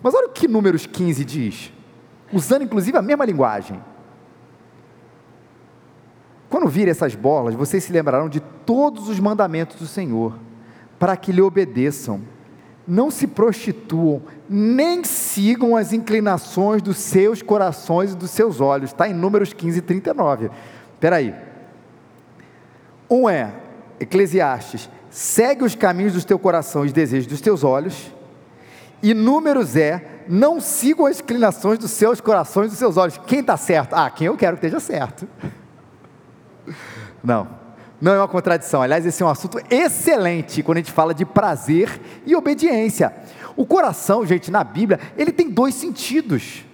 Mas 0.02 0.14
olha 0.14 0.26
o 0.26 0.30
que 0.30 0.46
Números 0.46 0.86
15 0.86 1.24
diz, 1.24 1.72
usando 2.32 2.62
inclusive 2.62 2.96
a 2.96 3.02
mesma 3.02 3.24
linguagem. 3.24 3.80
Quando 6.48 6.68
virem 6.68 6.90
essas 6.90 7.14
bolas, 7.14 7.54
vocês 7.54 7.84
se 7.84 7.92
lembrarão 7.92 8.28
de 8.28 8.40
todos 8.40 9.08
os 9.08 9.18
mandamentos 9.18 9.76
do 9.76 9.86
Senhor, 9.86 10.38
para 10.98 11.16
que 11.16 11.32
lhe 11.32 11.42
obedeçam. 11.42 12.20
Não 12.86 13.10
se 13.10 13.26
prostituam, 13.26 14.22
nem 14.48 15.02
sigam 15.02 15.74
as 15.76 15.92
inclinações 15.92 16.80
dos 16.80 16.98
seus 16.98 17.42
corações 17.42 18.12
e 18.12 18.16
dos 18.16 18.30
seus 18.30 18.60
olhos. 18.60 18.90
Está 18.90 19.08
em 19.08 19.12
Números 19.12 19.52
15, 19.52 19.80
39. 19.80 20.50
Espera 20.94 21.16
aí. 21.16 21.34
Um 23.10 23.28
é 23.28 23.52
Eclesiastes, 23.98 24.88
segue 25.16 25.64
os 25.64 25.74
caminhos 25.74 26.12
do 26.12 26.22
teu 26.22 26.38
coração 26.38 26.84
e 26.84 26.88
os 26.88 26.92
desejos 26.92 27.26
dos 27.26 27.40
teus 27.40 27.64
olhos, 27.64 28.12
e 29.02 29.14
números 29.14 29.74
é, 29.74 30.24
não 30.28 30.60
sigam 30.60 31.06
as 31.06 31.20
inclinações 31.20 31.78
dos 31.78 31.90
seus 31.92 32.20
corações 32.20 32.66
e 32.66 32.68
dos 32.70 32.78
seus 32.78 32.98
olhos. 32.98 33.16
Quem 33.26 33.40
está 33.40 33.56
certo? 33.56 33.94
Ah, 33.94 34.10
quem 34.10 34.26
eu 34.26 34.36
quero 34.36 34.58
que 34.58 34.66
esteja 34.66 34.78
certo. 34.78 35.26
Não, 37.24 37.48
não 38.00 38.12
é 38.12 38.18
uma 38.18 38.28
contradição. 38.28 38.82
Aliás, 38.82 39.04
esse 39.04 39.20
é 39.20 39.26
um 39.26 39.28
assunto 39.28 39.58
excelente 39.68 40.62
quando 40.62 40.76
a 40.76 40.80
gente 40.80 40.92
fala 40.92 41.12
de 41.12 41.24
prazer 41.24 42.00
e 42.24 42.36
obediência. 42.36 43.12
O 43.56 43.66
coração, 43.66 44.24
gente, 44.24 44.48
na 44.48 44.62
Bíblia, 44.62 45.00
ele 45.16 45.32
tem 45.32 45.50
dois 45.50 45.74
sentidos. 45.74 46.64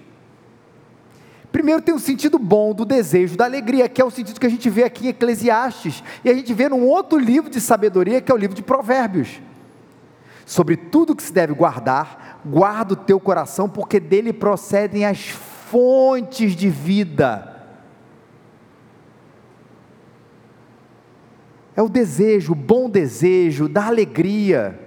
Primeiro 1.53 1.83
tem 1.83 1.95
o 1.95 1.99
sentido 1.99 2.39
bom 2.39 2.73
do 2.73 2.83
desejo, 2.83 3.37
da 3.37 3.45
alegria, 3.45 3.87
que 3.87 4.01
é 4.01 4.05
o 4.05 4.11
sentido 4.11 4.41
que 4.41 4.47
a 4.47 4.51
gente 4.51 4.71
vê 4.71 4.85
aqui 4.85 5.07
em 5.07 5.11
Eclesiastes, 5.11 6.03
e 6.25 6.31
a 6.31 6.35
gente 6.35 6.53
vê 6.55 6.67
num 6.67 6.87
outro 6.87 7.19
livro 7.19 7.51
de 7.51 7.61
sabedoria, 7.61 8.23
que 8.23 8.33
é 8.33 8.35
o 8.35 8.39
livro 8.39 8.57
de 8.57 8.63
Provérbios. 8.63 9.39
Sobre 10.47 10.79
tudo 10.79 11.15
que 11.15 11.23
se 11.23 11.33
deve 11.33 11.53
guardar, 11.53 12.41
guarda 12.45 12.95
o 12.95 12.97
teu 12.97 13.21
coração, 13.21 13.69
porque 13.69 14.01
dele 14.01 14.33
procedem 14.33 15.05
as 15.05 15.29
fontes 15.29 16.57
de 16.57 16.71
vida. 16.71 17.49
É 21.77 21.83
o 21.83 21.89
desejo, 21.89 22.53
o 22.53 22.57
bom 22.57 22.89
desejo, 22.89 23.69
da 23.69 23.87
alegria. 23.87 24.81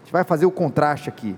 A 0.00 0.04
gente 0.04 0.12
vai 0.12 0.22
fazer 0.22 0.46
o 0.46 0.52
contraste 0.52 1.08
aqui. 1.08 1.34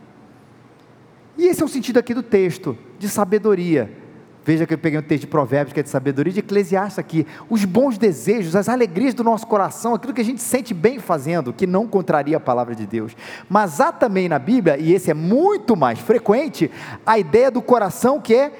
E 1.39 1.47
esse 1.47 1.63
é 1.63 1.65
o 1.65 1.69
sentido 1.69 1.99
aqui 1.99 2.13
do 2.13 2.23
texto, 2.23 2.77
de 2.99 3.09
sabedoria 3.09 4.05
Veja 4.47 4.65
que 4.65 4.73
eu 4.73 4.79
peguei 4.79 4.97
um 4.97 5.03
texto 5.03 5.23
de 5.23 5.27
Provérbios, 5.27 5.73
que 5.73 5.81
é 5.81 5.83
de 5.83 5.89
sabedoria, 5.89 6.33
de 6.33 6.39
Eclesiastes 6.39 7.01
aqui. 7.01 7.27
Os 7.51 7.65
bons 7.65 7.99
desejos, 7.99 8.55
as 8.55 8.69
alegrias 8.69 9.13
do 9.13 9.25
nosso 9.25 9.45
coração, 9.45 9.93
aquilo 9.93 10.15
que 10.15 10.21
a 10.21 10.25
gente 10.25 10.41
sente 10.41 10.73
bem 10.73 11.01
fazendo, 11.01 11.53
que 11.53 11.67
não 11.67 11.85
contraria 11.85 12.37
a 12.37 12.41
palavra 12.41 12.73
de 12.73 12.87
Deus. 12.87 13.17
Mas 13.49 13.81
há 13.81 13.91
também 13.91 14.29
na 14.29 14.39
Bíblia, 14.39 14.79
e 14.79 14.95
esse 14.95 15.11
é 15.11 15.15
muito 15.15 15.75
mais 15.75 15.99
frequente, 15.99 16.71
a 17.05 17.19
ideia 17.19 17.51
do 17.51 17.61
coração 17.61 18.21
que 18.21 18.37
é 18.37 18.53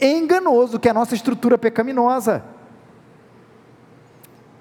enganoso, 0.00 0.80
que 0.80 0.88
é 0.88 0.92
a 0.92 0.94
nossa 0.94 1.14
estrutura 1.14 1.58
pecaminosa. 1.58 2.42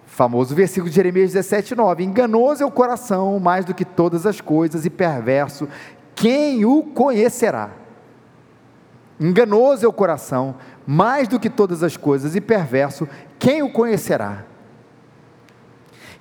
Famoso 0.06 0.54
versículo 0.54 0.89
de 0.89 0.98
Jeremias 0.98 1.32
17, 1.32 1.76
9: 1.76 2.04
Enganoso 2.04 2.62
é 2.62 2.65
o 2.65 2.72
coração 2.72 3.39
mais 3.39 3.63
do 3.63 3.74
que 3.74 3.86
todas 3.86 4.26
as 4.26 4.41
coisas, 4.41 4.86
e 4.86 4.89
perverso, 4.89 5.65
quem 6.13 6.65
o 6.65 6.84
conhecerá? 6.84 7.84
Enganoso 9.19 9.86
é 9.86 9.88
o 9.88 9.93
coração 9.93 10.56
mais 10.86 11.28
do 11.28 11.39
que 11.39 11.50
todas 11.50 11.84
as 11.84 11.98
coisas, 11.98 12.36
e 12.36 12.41
perverso, 12.41 13.08
quem 13.39 13.63
o 13.63 13.72
conhecerá? 13.72 14.46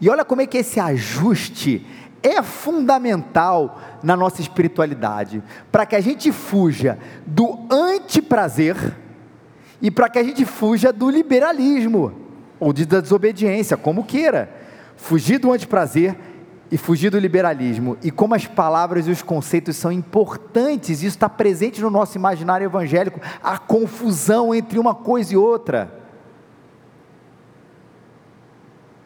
E 0.00 0.08
olha 0.08 0.24
como 0.24 0.42
é 0.42 0.46
que 0.46 0.58
esse 0.58 0.80
ajuste 0.80 1.86
é 2.22 2.42
fundamental 2.42 3.80
na 4.02 4.16
nossa 4.16 4.40
espiritualidade, 4.40 5.42
para 5.70 5.86
que 5.86 5.96
a 5.96 6.00
gente 6.00 6.30
fuja 6.30 6.98
do 7.26 7.66
antiprazer 7.70 8.76
e 9.80 9.90
para 9.90 10.08
que 10.08 10.18
a 10.18 10.22
gente 10.22 10.44
fuja 10.44 10.92
do 10.92 11.10
liberalismo 11.10 12.12
ou 12.60 12.72
da 12.72 13.00
desobediência, 13.00 13.76
como 13.76 14.04
queira. 14.04 14.48
Fugir 14.96 15.38
do 15.38 15.52
antiprazer 15.52 16.16
e 16.72 16.78
fugir 16.78 17.10
do 17.10 17.18
liberalismo. 17.18 17.98
E 18.02 18.10
como 18.10 18.34
as 18.34 18.46
palavras 18.46 19.06
e 19.06 19.10
os 19.10 19.20
conceitos 19.20 19.76
são 19.76 19.92
importantes, 19.92 21.02
isso 21.02 21.08
está 21.08 21.28
presente 21.28 21.82
no 21.82 21.90
nosso 21.90 22.16
imaginário 22.16 22.64
evangélico, 22.64 23.20
a 23.42 23.58
confusão 23.58 24.54
entre 24.54 24.78
uma 24.78 24.94
coisa 24.94 25.34
e 25.34 25.36
outra. 25.36 26.00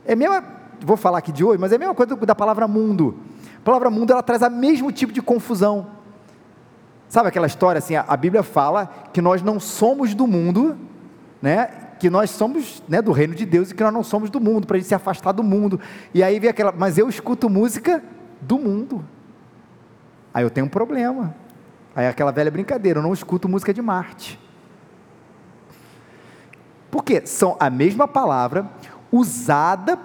É 0.05 0.13
a 0.13 0.17
mesma, 0.17 0.45
vou 0.81 0.97
falar 0.97 1.19
aqui 1.19 1.33
de 1.33 1.43
hoje, 1.43 1.59
mas 1.59 1.73
é 1.73 1.75
a 1.75 1.79
mesma 1.79 1.93
coisa 1.93 2.15
da 2.15 2.37
palavra 2.37 2.69
mundo. 2.69 3.19
A 3.57 3.65
palavra 3.65 3.91
mundo 3.91 4.13
ela 4.13 4.23
traz 4.23 4.43
o 4.43 4.49
mesmo 4.49 4.93
tipo 4.93 5.13
de 5.13 5.21
confusão. 5.21 5.89
Sabe 7.09 7.31
aquela 7.31 7.49
história 7.49 7.81
assim? 7.81 7.97
A 7.97 8.17
Bíblia 8.17 8.45
fala 8.45 8.87
que 9.13 9.21
nós 9.21 9.43
não 9.43 9.59
somos 9.59 10.15
do 10.15 10.29
mundo, 10.29 10.77
né? 11.43 11.86
Que 11.99 12.11
nós 12.11 12.31
somos 12.31 12.83
né, 12.89 13.01
do 13.01 13.13
reino 13.13 13.35
de 13.35 13.47
Deus 13.47 13.71
e 13.71 13.75
que 13.75 13.83
nós 13.83 13.93
não 13.93 14.03
somos 14.03 14.31
do 14.31 14.41
mundo, 14.41 14.67
para 14.67 14.77
a 14.77 14.81
gente 14.81 14.89
se 14.89 14.95
afastar 14.95 15.33
do 15.33 15.43
mundo. 15.43 15.81
E 16.13 16.23
aí 16.23 16.39
vem 16.39 16.51
aquela, 16.51 16.73
mas 16.73 16.99
eu 16.99 17.09
escuto 17.09 17.49
música 17.49 18.03
do 18.41 18.59
mundo. 18.59 19.05
Aí 20.33 20.45
eu 20.45 20.51
tenho 20.51 20.67
um 20.67 20.71
problema. 20.71 21.35
Aí 21.95 22.07
aquela 22.07 22.31
velha 22.31 22.51
brincadeira, 22.51 22.99
eu 22.99 23.03
não 23.03 23.15
escuto 23.15 23.49
música 23.49 23.73
de 23.73 23.81
Marte. 23.81 24.39
Porque 26.91 27.27
são 27.27 27.57
a 27.59 27.71
mesma 27.71 28.07
palavra 28.07 28.71
usada 29.11 29.99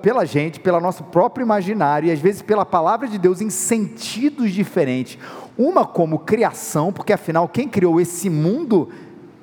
pela 0.00 0.24
gente, 0.24 0.58
pelo 0.58 0.80
nosso 0.80 1.04
próprio 1.04 1.44
imaginário 1.44 2.08
e 2.08 2.10
às 2.10 2.18
vezes 2.18 2.40
pela 2.40 2.64
palavra 2.64 3.06
de 3.06 3.18
Deus 3.18 3.40
em 3.40 3.50
sentidos 3.50 4.52
diferentes. 4.52 5.18
Uma 5.56 5.84
como 5.84 6.20
criação, 6.20 6.92
porque 6.92 7.12
afinal 7.12 7.48
quem 7.48 7.68
criou 7.68 8.00
esse 8.00 8.30
mundo 8.30 8.88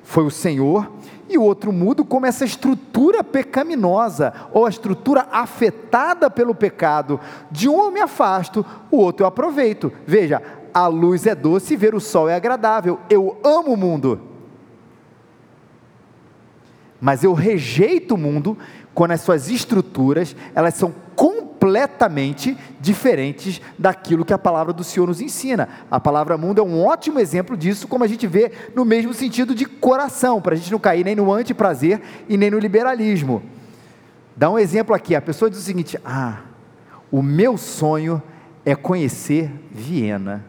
foi 0.04 0.26
o 0.26 0.32
Senhor, 0.32 0.92
e 1.34 1.38
o 1.38 1.44
outro 1.44 1.72
mundo 1.72 2.06
como 2.06 2.26
essa 2.26 2.46
estrutura 2.46 3.24
pecaminosa, 3.24 4.34
ou 4.52 4.66
a 4.66 4.70
estrutura 4.70 5.28
afetada 5.32 6.30
pelo 6.30 6.54
pecado. 6.54 7.20
De 7.50 7.68
um 7.68 7.84
eu 7.84 7.92
me 7.92 8.00
afasto, 8.00 8.66
o 8.92 8.98
outro 8.98 9.24
eu 9.24 9.28
aproveito. 9.28 9.92
Veja, 10.06 10.42
a 10.74 10.88
luz 10.88 11.26
é 11.26 11.36
doce 11.36 11.76
ver 11.76 11.96
o 11.96 12.00
sol 12.00 12.30
é 12.30 12.36
agradável. 12.36 13.00
Eu 13.10 13.38
amo 13.44 13.74
o 13.74 13.78
mundo. 13.78 14.22
Mas 17.02 17.24
eu 17.24 17.34
rejeito 17.34 18.16
o 18.16 18.18
mundo 18.18 18.58
quando 18.94 19.12
as 19.12 19.22
suas 19.22 19.50
estruturas, 19.50 20.36
elas 20.54 20.76
são 20.76 20.94
completamente 21.16 21.53
diferentes 22.80 23.62
daquilo 23.78 24.26
que 24.26 24.34
a 24.34 24.38
palavra 24.38 24.74
do 24.74 24.84
Senhor 24.84 25.08
nos 25.08 25.22
ensina. 25.22 25.70
A 25.90 26.00
palavra 26.00 26.38
mundo 26.38 26.60
é 26.60 26.64
um 26.64 26.86
ótimo 26.86 27.20
exemplo 27.20 27.56
disso, 27.56 27.88
como 27.88 28.04
a 28.04 28.08
gente 28.08 28.28
vê 28.28 28.52
no 28.76 28.84
mesmo 28.84 29.14
sentido 29.14 29.56
de 29.56 29.66
coração, 29.66 30.42
para 30.42 30.54
a 30.54 30.58
gente 30.58 30.72
não 30.72 30.80
cair 30.80 31.04
nem 31.04 31.16
no 31.16 31.32
antiprazer 31.32 32.02
e 32.28 32.38
nem 32.38 32.52
no 32.52 32.60
liberalismo. 32.60 33.44
Dá 34.36 34.50
um 34.50 34.58
exemplo 34.58 34.96
aqui, 34.96 35.16
a 35.16 35.22
pessoa 35.22 35.50
diz 35.50 35.60
o 35.60 35.64
seguinte: 35.64 36.00
"Ah, 36.04 36.40
o 37.12 37.22
meu 37.22 37.58
sonho 37.58 38.22
é 38.66 38.76
conhecer 38.76 39.52
Viena". 39.72 40.44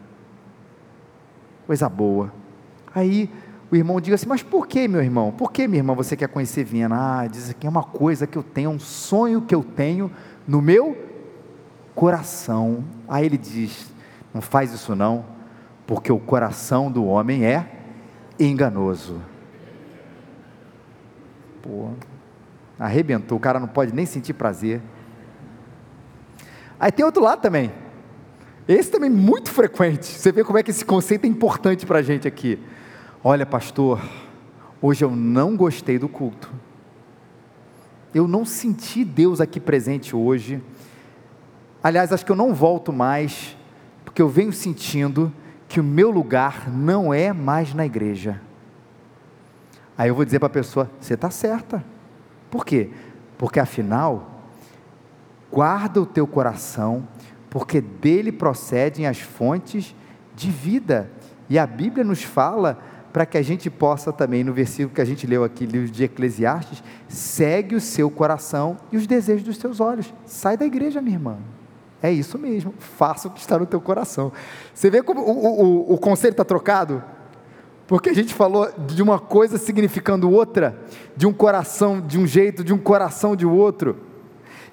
Coisa 1.66 1.88
boa. 1.88 2.33
Aí 2.94 3.31
o 3.70 3.77
irmão 3.77 4.00
diga 4.00 4.14
assim: 4.14 4.29
Mas 4.29 4.42
por 4.42 4.66
que, 4.66 4.87
meu 4.87 5.03
irmão? 5.03 5.33
Por 5.33 5.50
que, 5.50 5.66
minha 5.66 5.81
irmã, 5.81 5.94
você 5.94 6.16
quer 6.16 6.29
conhecer 6.29 6.64
Viena? 6.64 6.96
Ah, 6.96 7.27
diz 7.27 7.50
aqui: 7.50 7.66
é 7.66 7.70
uma 7.70 7.83
coisa 7.83 8.27
que 8.27 8.38
eu 8.38 8.42
tenho, 8.42 8.70
um 8.70 8.79
sonho 8.79 9.42
que 9.42 9.55
eu 9.55 9.64
tenho 9.64 10.11
no 10.47 10.61
meu 10.61 10.97
coração. 11.95 12.85
Aí 13.09 13.27
ele 13.27 13.39
diz: 13.39 13.93
Não 14.33 14.41
faz 14.41 14.73
isso 14.73 14.95
não, 14.95 15.25
porque 15.87 16.11
o 16.11 16.19
coração 16.19 16.91
do 16.91 17.05
homem 17.05 17.45
é 17.45 17.69
enganoso. 18.39 19.21
Pô, 21.63 21.91
arrebentou, 22.79 23.39
o 23.39 23.41
cara 23.41 23.59
não 23.59 23.69
pode 23.69 23.95
nem 23.95 24.07
sentir 24.07 24.35
prazer. 24.35 24.83
Aí 26.79 26.93
tem 26.93 27.05
outro 27.05 27.23
lado 27.23 27.41
também. 27.41 27.73
Esse 28.67 28.91
também 28.91 29.11
é 29.11 29.13
muito 29.13 29.51
frequente. 29.51 30.07
Você 30.07 30.33
vê 30.33 30.43
como 30.43 30.59
é 30.59 30.63
que 30.63 30.71
esse 30.71 30.85
conceito 30.85 31.25
é 31.25 31.29
importante 31.29 31.85
para 31.87 31.99
a 31.99 32.03
gente 32.03 32.27
aqui. 32.27 32.59
Olha, 33.23 33.45
pastor, 33.47 34.01
hoje 34.81 35.05
eu 35.05 35.11
não 35.11 35.57
gostei 35.57 35.99
do 35.99 36.09
culto. 36.09 36.51
Eu 38.14 38.29
não 38.29 38.44
senti 38.44 39.05
Deus 39.05 39.40
aqui 39.40 39.59
presente 39.59 40.14
hoje. 40.14 40.62
Aliás, 41.83 42.12
acho 42.12 42.24
que 42.24 42.31
eu 42.31 42.37
não 42.37 42.55
volto 42.55 42.92
mais, 42.92 43.57
porque 44.05 44.22
eu 44.22 44.29
venho 44.29 44.53
sentindo 44.53 45.33
que 45.68 45.81
o 45.81 45.85
meu 45.85 46.11
lugar 46.11 46.70
não 46.70 47.12
é 47.12 47.33
mais 47.33 47.74
na 47.74 47.85
igreja. 47.85 48.40
Aí 49.98 50.09
eu 50.09 50.14
vou 50.14 50.24
dizer 50.24 50.38
para 50.38 50.46
a 50.46 50.50
pessoa: 50.50 50.88
você 51.00 51.14
está 51.14 51.29
certa. 51.29 51.85
Por 52.50 52.64
quê? 52.64 52.90
Porque 53.37 53.59
afinal, 53.59 54.40
guarda 55.50 56.00
o 56.00 56.07
teu 56.07 56.27
coração, 56.27 57.09
porque 57.50 57.81
dele 57.81 58.31
procedem 58.31 59.09
as 59.09 59.18
fontes 59.18 59.94
de 60.37 60.50
vida. 60.50 61.11
E 61.50 61.59
a 61.59 61.66
Bíblia 61.66 62.05
nos 62.05 62.22
fala 62.22 62.79
para 63.14 63.24
que 63.24 63.38
a 63.38 63.42
gente 63.42 63.70
possa 63.70 64.12
também, 64.12 64.42
no 64.42 64.53
versículo 64.53 64.92
que 64.92 65.00
a 65.00 65.05
gente 65.05 65.24
leu 65.24 65.44
aqui, 65.44 65.64
livro 65.64 65.88
de 65.88 66.03
Eclesiastes, 66.03 66.83
segue 67.07 67.77
o 67.77 67.81
seu 67.81 68.11
coração 68.11 68.77
e 68.90 68.96
os 68.96 69.07
desejos 69.07 69.44
dos 69.44 69.57
seus 69.57 69.79
olhos. 69.79 70.12
Sai 70.27 70.57
da 70.57 70.66
igreja, 70.66 71.00
minha 71.00 71.14
irmã. 71.14 71.38
É 72.03 72.11
isso 72.11 72.37
mesmo, 72.37 72.74
faça 72.77 73.29
o 73.29 73.31
que 73.31 73.38
está 73.38 73.57
no 73.57 73.66
teu 73.66 73.81
coração. 73.81 74.33
Você 74.74 74.90
vê 74.90 75.00
como 75.00 75.20
o, 75.20 75.92
o, 75.92 75.94
o 75.94 75.98
conselho 75.98 76.33
está 76.33 76.44
trocado? 76.44 77.05
Porque 77.87 78.11
a 78.11 78.12
gente 78.12 78.35
falou 78.35 78.68
de 78.85 79.00
uma 79.00 79.20
coisa 79.20 79.59
significando 79.59 80.29
outra, 80.29 80.77
de 81.16 81.24
um 81.24 81.33
coração 81.33 82.00
de 82.00 82.18
um 82.18 82.27
jeito, 82.27 82.64
de 82.64 82.74
um 82.74 82.79
coração 82.79 83.37
de 83.37 83.46
outro. 83.46 83.96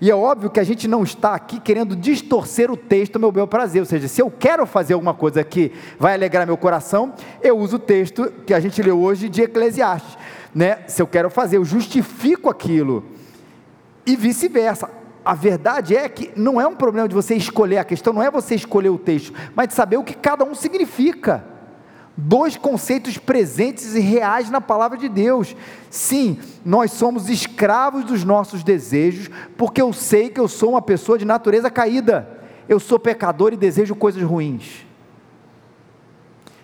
E 0.02 0.10
é 0.10 0.16
óbvio 0.16 0.50
que 0.50 0.60
a 0.60 0.64
gente 0.64 0.88
não 0.88 1.04
está 1.04 1.36
aqui 1.36 1.60
querendo 1.60 1.96
distorcer 1.96 2.72
o 2.72 2.76
texto 2.76 3.20
meu 3.20 3.32
bel 3.32 3.46
prazer, 3.46 3.84
ou 3.84 3.86
seja, 3.86 4.08
se 4.08 4.20
eu 4.20 4.32
quero 4.32 4.66
fazer 4.66 4.96
alguma 4.96 5.14
coisa 5.14 5.44
que 5.44 5.72
vai 6.00 6.16
alegrar 6.16 6.48
meu 6.48 6.58
coração, 6.58 7.14
eu 7.40 7.56
uso 7.56 7.76
o 7.76 7.80
texto 7.80 8.34
que 8.44 8.52
a 8.52 8.60
gente 8.60 8.82
leu 8.82 9.00
hoje 9.00 9.30
de 9.30 9.44
Eclesiastes, 9.44 10.18
né? 10.56 10.80
Se 10.88 11.04
eu 11.04 11.06
quero 11.06 11.30
fazer, 11.30 11.58
eu 11.58 11.64
justifico 11.64 12.50
aquilo. 12.50 13.06
E 14.04 14.16
vice-versa. 14.16 14.90
A 15.24 15.36
verdade 15.36 15.96
é 15.96 16.10
que 16.10 16.32
não 16.36 16.60
é 16.60 16.66
um 16.66 16.76
problema 16.76 17.08
de 17.08 17.14
você 17.14 17.36
escolher, 17.36 17.78
a 17.78 17.84
questão 17.84 18.12
não 18.12 18.24
é 18.24 18.32
você 18.32 18.56
escolher 18.56 18.90
o 18.90 18.98
texto, 18.98 19.32
mas 19.56 19.68
de 19.68 19.76
saber 19.76 19.98
o 19.98 20.04
que 20.04 20.16
cada 20.16 20.44
um 20.44 20.56
significa 20.56 21.46
dois 22.16 22.58
conceitos 22.58 23.18
presentes 23.18 23.96
e 23.96 24.00
reais 24.00 24.50
na 24.50 24.62
palavra 24.62 24.98
de 24.98 25.08
Deus. 25.08 25.56
Sim, 25.90 26.40
nós 26.66 26.92
somos 26.92 27.30
escravos 27.30 28.04
dos 28.04 28.24
nossos 28.24 28.64
desejos, 28.64 29.30
porque 29.58 29.82
eu 29.82 29.94
sei 29.94 30.30
que 30.30 30.40
eu 30.40 30.48
sou 30.48 30.72
uma 30.72 30.82
pessoa 30.82 31.18
de 31.18 31.26
natureza 31.26 31.70
caída. 31.70 32.40
Eu 32.68 32.80
sou 32.80 33.00
pecador 33.00 33.54
e 33.54 33.58
desejo 33.58 33.96
coisas 33.96 34.22
ruins. 34.22 34.86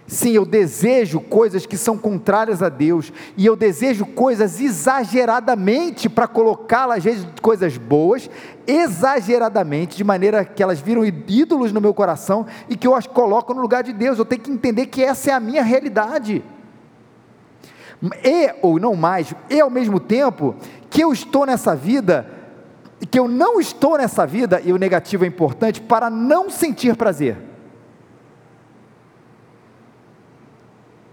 Sim, 0.07 0.31
eu 0.31 0.45
desejo 0.45 1.19
coisas 1.19 1.65
que 1.65 1.75
são 1.75 1.97
contrárias 1.97 2.63
a 2.63 2.69
Deus, 2.69 3.11
e 3.35 3.45
eu 3.45 3.57
desejo 3.57 4.05
coisas 4.05 4.61
exageradamente 4.61 6.07
para 6.07 6.25
colocá-las, 6.29 6.99
às 6.99 7.03
vezes, 7.03 7.27
coisas 7.41 7.75
boas, 7.75 8.29
exageradamente, 8.65 9.97
de 9.97 10.05
maneira 10.05 10.45
que 10.45 10.63
elas 10.63 10.79
viram 10.79 11.03
ídolos 11.05 11.73
no 11.73 11.81
meu 11.81 11.93
coração 11.93 12.45
e 12.69 12.77
que 12.77 12.87
eu 12.87 12.95
as 12.95 13.05
coloco 13.05 13.53
no 13.53 13.61
lugar 13.61 13.83
de 13.83 13.91
Deus. 13.91 14.17
Eu 14.17 14.23
tenho 14.23 14.41
que 14.41 14.49
entender 14.49 14.85
que 14.85 15.03
essa 15.03 15.31
é 15.31 15.33
a 15.33 15.41
minha 15.41 15.61
realidade. 15.61 16.41
E, 18.23 18.55
ou 18.61 18.79
não 18.79 18.95
mais, 18.95 19.33
e 19.49 19.59
ao 19.59 19.69
mesmo 19.69 19.99
tempo, 19.99 20.55
que 20.89 21.03
eu 21.03 21.11
estou 21.11 21.45
nessa 21.45 21.75
vida, 21.75 22.31
que 23.11 23.19
eu 23.19 23.27
não 23.27 23.59
estou 23.59 23.97
nessa 23.97 24.25
vida, 24.25 24.61
e 24.63 24.71
o 24.71 24.77
negativo 24.77 25.25
é 25.25 25.27
importante, 25.27 25.81
para 25.81 26.09
não 26.09 26.49
sentir 26.49 26.95
prazer. 26.95 27.46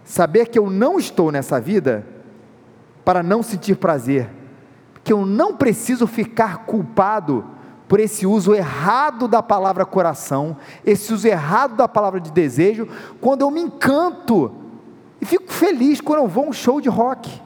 Saber 0.05 0.49
que 0.49 0.59
eu 0.59 0.69
não 0.71 0.99
estou 0.99 1.33
nessa 1.33 1.61
vida 1.61 2.07
para 3.05 3.23
não 3.23 3.43
sentir 3.43 3.77
prazer, 3.77 4.29
que 5.03 5.13
eu 5.13 5.25
não 5.25 5.57
preciso 5.57 6.07
ficar 6.07 6.67
culpado 6.67 7.45
por 7.89 8.01
esse 8.01 8.27
uso 8.27 8.55
errado 8.55 9.29
da 9.29 9.43
palavra 9.43 9.85
coração, 9.85 10.57
esse 10.85 11.13
uso 11.13 11.27
errado 11.29 11.77
da 11.77 11.87
palavra 11.87 12.21
de 12.21 12.31
desejo, 12.31 12.89
quando 13.21 13.43
eu 13.43 13.51
me 13.51 13.61
encanto 13.61 14.53
e 15.21 15.27
fico 15.27 15.53
feliz 15.53 16.01
quando 16.01 16.21
eu 16.21 16.29
vou 16.29 16.45
a 16.45 16.49
um 16.49 16.53
show 16.53 16.81
de 16.81 16.89
rock. 16.89 17.41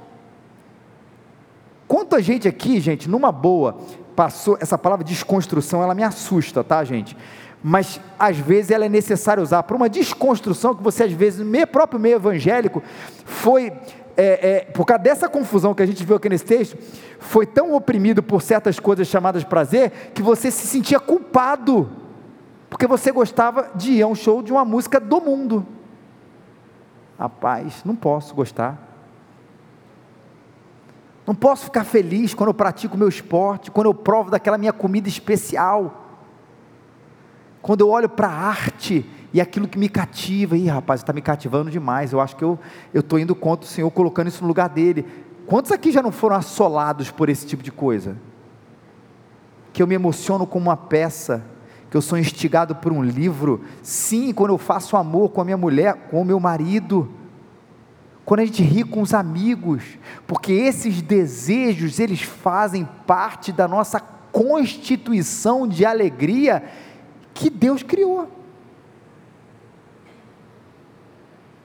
Quanta 1.87 2.21
gente 2.23 2.47
aqui, 2.47 2.81
gente, 2.81 3.09
numa 3.09 3.33
boa, 3.33 3.79
passou 4.15 4.59
essa 4.61 4.77
palavra 4.77 5.05
desconstrução, 5.05 5.83
ela 5.83 5.95
me 5.95 6.03
assusta, 6.03 6.63
tá, 6.63 6.85
gente? 6.85 7.17
Mas 7.63 8.01
às 8.19 8.37
vezes 8.39 8.71
ela 8.71 8.85
é 8.85 8.89
necessária 8.89 9.43
usar 9.43 9.63
para 9.65 9.77
uma 9.77 9.89
desconstrução 9.89 10.75
que 10.75 10.83
você, 10.83 11.05
às 11.05 11.13
vezes, 11.13 11.45
no 11.45 11.67
próprio 11.67 11.99
meio 11.99 12.17
evangélico, 12.17 12.83
foi, 13.25 13.73
é, 14.17 14.51
é, 14.51 14.61
por 14.73 14.87
causa 14.87 15.03
dessa 15.03 15.29
confusão 15.29 15.75
que 15.75 15.83
a 15.83 15.87
gente 15.87 16.05
viu 16.05 16.17
aqui 16.17 16.29
nesse 16.29 16.45
texto, 16.45 16.79
foi 17.19 17.47
tão 17.47 17.75
oprimido 17.75 18.23
por 18.23 18.43
certas 18.43 18.79
coisas 18.79 19.09
chamadas 19.09 19.43
prazer, 19.43 20.13
que 20.15 20.23
você 20.23 20.51
se 20.51 20.67
sentia 20.67 21.01
culpado, 21.01 21.91
porque 22.71 22.87
você 22.87 23.11
gostava 23.11 23.71
de 23.75 23.93
ir 23.93 24.03
a 24.03 24.07
um 24.07 24.15
show 24.15 24.43
de 24.43 24.53
uma 24.53 24.65
música 24.65 25.01
do 25.01 25.21
mundo. 25.21 25.67
Rapaz, 27.19 27.83
não 27.85 27.97
posso 27.97 28.35
gostar. 28.35 28.87
Não 31.27 31.35
posso 31.35 31.65
ficar 31.65 31.85
feliz 31.85 32.33
quando 32.33 32.49
eu 32.49 32.55
pratico 32.55 32.97
meu 32.97 33.09
esporte, 33.09 33.71
quando 33.71 33.87
eu 33.87 33.95
provo 33.95 34.31
daquela 34.31 34.57
minha 34.57 34.73
comida 34.73 35.09
especial 35.09 36.08
quando 37.69 37.83
eu 37.83 37.91
olho 37.91 38.09
para 38.09 38.29
a 38.29 38.49
arte 38.49 39.05
e 39.31 39.43
aquilo 39.43 39.69
que 39.69 39.79
me 39.79 39.91
cativa, 39.91 40.57
e 40.57 40.69
rapaz, 40.69 41.03
está 41.03 41.13
me 41.13 41.21
cativando 41.21 41.71
demais, 41.71 42.15
eu 42.15 42.19
acho 42.19 42.35
que 42.35 42.43
eu 42.43 42.59
estou 42.95 43.19
indo 43.19 43.35
contra 43.35 43.67
o 43.67 43.69
Senhor, 43.69 43.91
colocando 43.91 44.29
isso 44.29 44.41
no 44.41 44.49
lugar 44.49 44.71
dele. 44.71 45.05
Quantos 45.47 45.71
aqui 45.71 45.93
já 45.93 46.01
não 46.01 46.11
foram 46.11 46.35
assolados 46.35 47.11
por 47.11 47.29
esse 47.29 47.45
tipo 47.45 47.63
de 47.63 47.71
coisa? 47.71 48.17
Que 49.71 49.83
eu 49.83 49.87
me 49.87 49.95
emociono 49.95 50.47
como 50.47 50.71
uma 50.71 50.79
peça, 50.79 51.45
que 51.91 51.97
eu 51.99 52.01
sou 52.01 52.17
instigado 52.17 52.75
por 52.75 52.91
um 52.91 53.05
livro, 53.05 53.63
sim, 53.83 54.33
quando 54.33 54.53
eu 54.53 54.59
faço 54.59 54.97
amor 54.97 55.29
com 55.29 55.43
a 55.43 55.45
minha 55.45 55.59
mulher, 55.59 56.09
com 56.11 56.23
o 56.23 56.25
meu 56.25 56.41
marido, 56.41 57.07
quando 58.25 58.41
a 58.41 58.47
gente 58.47 58.63
ri 58.63 58.83
com 58.83 59.03
os 59.03 59.13
amigos, 59.13 59.83
porque 60.27 60.55
esses 60.55 61.03
desejos, 61.03 62.01
eles 62.01 62.23
fazem 62.23 62.89
parte 63.07 63.53
da 63.53 63.69
nossa 63.69 64.01
constituição 64.01 65.69
de 65.69 65.85
alegria 65.85 66.63
que 67.39 67.49
Deus 67.49 67.85
criou. 67.85 68.29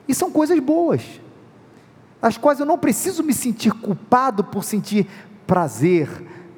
E 0.08 0.14
são 0.14 0.30
coisas 0.30 0.60
boas, 0.60 1.02
as 2.22 2.38
quais 2.38 2.60
eu 2.60 2.66
não 2.66 2.78
preciso 2.78 3.24
me 3.24 3.34
sentir 3.34 3.72
culpado 3.72 4.44
por 4.44 4.64
sentir 4.64 5.08
prazer, 5.48 6.08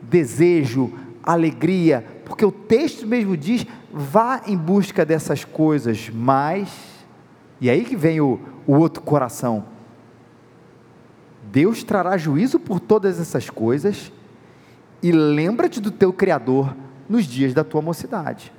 desejo, 0.01 0.91
alegria, 1.23 2.05
porque 2.25 2.43
o 2.43 2.51
texto 2.51 3.07
mesmo 3.07 3.37
diz: 3.37 3.65
vá 3.93 4.41
em 4.45 4.57
busca 4.57 5.05
dessas 5.05 5.45
coisas, 5.45 6.09
mas, 6.13 6.69
e 7.61 7.69
aí 7.69 7.85
que 7.85 7.95
vem 7.95 8.19
o, 8.19 8.37
o 8.67 8.73
outro 8.73 9.01
coração, 9.01 9.63
Deus 11.53 11.85
trará 11.85 12.17
juízo 12.17 12.59
por 12.59 12.81
todas 12.81 13.17
essas 13.17 13.49
coisas, 13.49 14.11
e 15.01 15.09
lembra-te 15.13 15.79
do 15.79 15.89
teu 15.91 16.11
Criador 16.11 16.75
nos 17.07 17.23
dias 17.23 17.53
da 17.53 17.63
tua 17.63 17.81
mocidade. 17.81 18.51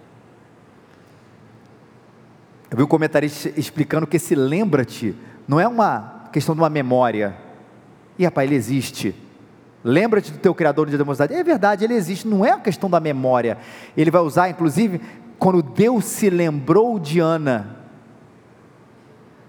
Eu 2.70 2.78
vi 2.78 2.82
um 2.82 2.86
comentarista 2.86 3.52
explicando 3.56 4.06
que 4.06 4.16
esse 4.16 4.34
lembra-te 4.34 5.14
não 5.46 5.60
é 5.60 5.68
uma 5.68 6.24
questão 6.32 6.54
de 6.54 6.60
uma 6.60 6.70
memória. 6.70 7.36
E 8.18 8.24
rapaz, 8.24 8.48
ele 8.48 8.56
existe. 8.56 9.14
Lembra-te 9.84 10.32
do 10.32 10.38
teu 10.38 10.54
Criador 10.54 10.90
da 10.90 11.04
mocidade. 11.04 11.32
É 11.32 11.44
verdade, 11.44 11.84
ele 11.84 11.94
existe, 11.94 12.26
não 12.26 12.44
é 12.44 12.50
uma 12.50 12.60
questão 12.60 12.90
da 12.90 12.98
memória. 12.98 13.56
Ele 13.96 14.10
vai 14.10 14.20
usar, 14.20 14.48
inclusive, 14.48 15.00
quando 15.38 15.62
Deus 15.62 16.04
se 16.04 16.28
lembrou 16.28 16.98
de 16.98 17.20
Ana. 17.20 17.76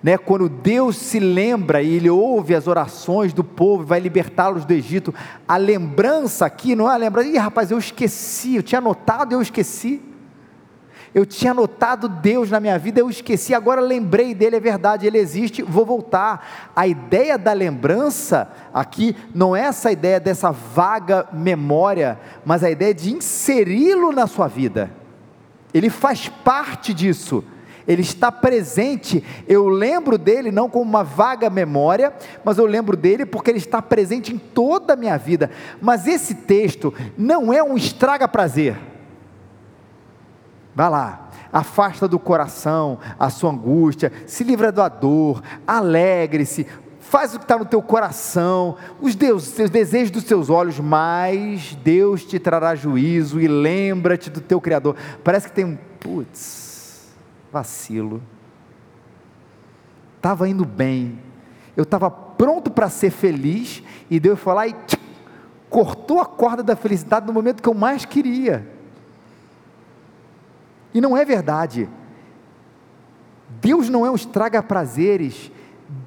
Né, 0.04 0.16
quando 0.16 0.48
Deus 0.48 0.96
se 0.96 1.20
lembra 1.20 1.82
e 1.82 1.96
Ele 1.96 2.10
ouve 2.10 2.54
as 2.54 2.68
orações 2.68 3.34
do 3.34 3.44
povo 3.44 3.84
vai 3.84 4.00
libertá-los 4.00 4.64
do 4.64 4.72
Egito, 4.72 5.14
a 5.48 5.58
lembrança 5.58 6.46
aqui 6.46 6.76
não 6.76 6.90
é 6.90 6.94
a 6.94 6.98
lembrança, 6.98 7.28
ih 7.28 7.38
rapaz, 7.38 7.72
eu 7.72 7.80
esqueci, 7.80 8.56
eu 8.58 8.64
tinha 8.64 8.78
anotado 8.78 9.34
eu 9.34 9.42
esqueci 9.42 10.07
eu 11.14 11.26
tinha 11.26 11.52
anotado 11.52 12.08
Deus 12.08 12.52
na 12.52 12.60
minha 12.60 12.78
vida, 12.78 13.00
eu 13.00 13.10
esqueci, 13.10 13.54
agora 13.54 13.82
lembrei 13.82 14.36
dele, 14.36 14.58
é 14.58 14.60
verdade, 14.60 15.08
ele 15.08 15.18
existe, 15.18 15.62
vou 15.62 15.86
voltar. 15.86 16.72
A 16.76 16.88
ideia 16.88 17.38
da 17.38 17.54
lembrança 17.54 18.52
aqui 18.74 19.16
não 19.34 19.56
é 19.56 19.62
essa 19.62 19.92
ideia 19.92 20.20
dessa 20.20 20.52
vaga 20.52 21.28
memória, 21.32 22.20
mas 22.46 22.64
a 22.64 22.70
ideia 22.70 22.94
de 22.94 23.14
inseri-lo 23.14 24.12
na 24.12 24.28
sua 24.28 24.48
vida. 24.48 24.92
Ele 25.74 25.90
faz 25.90 26.28
parte 26.28 26.94
disso. 26.94 27.44
Ele 27.88 28.02
está 28.02 28.32
presente. 28.32 29.24
Eu 29.48 29.68
lembro 29.70 30.18
dele 30.18 30.52
não 30.52 30.70
como 30.70 30.84
uma 30.84 31.04
vaga 31.04 31.50
memória, 31.50 32.14
mas 32.44 32.58
eu 32.58 32.66
lembro 32.66 32.98
dele 32.98 33.26
porque 33.26 33.50
ele 33.50 33.60
está 33.60 33.82
presente 33.82 34.34
em 34.34 34.38
toda 34.38 34.94
a 34.94 34.98
minha 34.98 35.18
vida. 35.18 35.50
Mas 35.82 36.06
esse 36.06 36.36
texto 36.36 36.94
não 37.18 37.54
é 37.54 37.64
um 37.64 37.78
estraga 37.78 38.28
prazer. 38.28 38.76
Vai 40.78 40.92
lá, 40.92 41.32
afasta 41.52 42.08
do 42.08 42.20
coração 42.20 43.00
a 43.18 43.32
sua 43.32 43.50
angústia, 43.50 44.14
se 44.28 44.44
livra 44.44 44.72
da 44.72 44.88
dor, 44.88 45.42
alegre-se, 45.66 46.68
faz 47.00 47.34
o 47.34 47.40
que 47.40 47.46
está 47.46 47.58
no 47.58 47.66
teu 47.66 47.82
coração, 47.82 48.78
os 49.02 49.16
Deus, 49.16 49.46
seus 49.46 49.72
desejos 49.72 50.12
dos 50.12 50.24
teus 50.24 50.52
olhos, 50.52 50.80
mas 50.80 51.76
Deus 51.84 52.24
te 52.24 52.38
trará 52.38 52.76
juízo 52.76 53.42
e 53.42 53.48
lembra-te 53.48 54.30
do 54.30 54.40
teu 54.40 54.62
Criador. 54.62 54.96
Parece 55.24 55.48
que 55.48 55.56
tem 55.56 55.66
um, 55.66 55.76
putz, 56.00 57.12
vacilo. 57.52 58.22
Estava 60.18 60.48
indo 60.48 60.64
bem, 60.64 61.18
eu 61.76 61.82
estava 61.82 62.12
pronto 62.12 62.70
para 62.70 62.88
ser 62.88 63.10
feliz, 63.10 63.82
e 64.12 64.20
Deus 64.20 64.40
foi 64.40 64.54
lá 64.54 64.68
e 64.68 64.76
cortou 65.72 66.22
a 66.22 66.26
corda 66.28 66.62
da 66.62 66.76
felicidade 66.76 67.26
no 67.26 67.34
momento 67.34 67.64
que 67.64 67.68
eu 67.68 67.74
mais 67.74 68.06
queria. 68.06 68.77
E 70.98 71.02
não 71.02 71.16
é 71.16 71.24
verdade. 71.24 71.88
Deus 73.62 73.88
não 73.88 74.04
é 74.04 74.10
um 74.10 74.16
estraga-prazeres, 74.16 75.52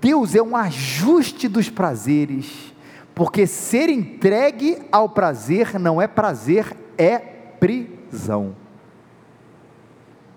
Deus 0.01 0.35
é 0.35 0.43
um 0.43 0.57
ajuste 0.57 1.47
dos 1.47 1.71
prazeres, 1.71 2.75
porque 3.15 3.47
ser 3.47 3.89
entregue 3.89 4.83
ao 4.91 5.09
prazer 5.09 5.79
não 5.79 6.03
é 6.03 6.09
prazer, 6.09 6.77
é 6.99 7.19
prisão. 7.21 8.57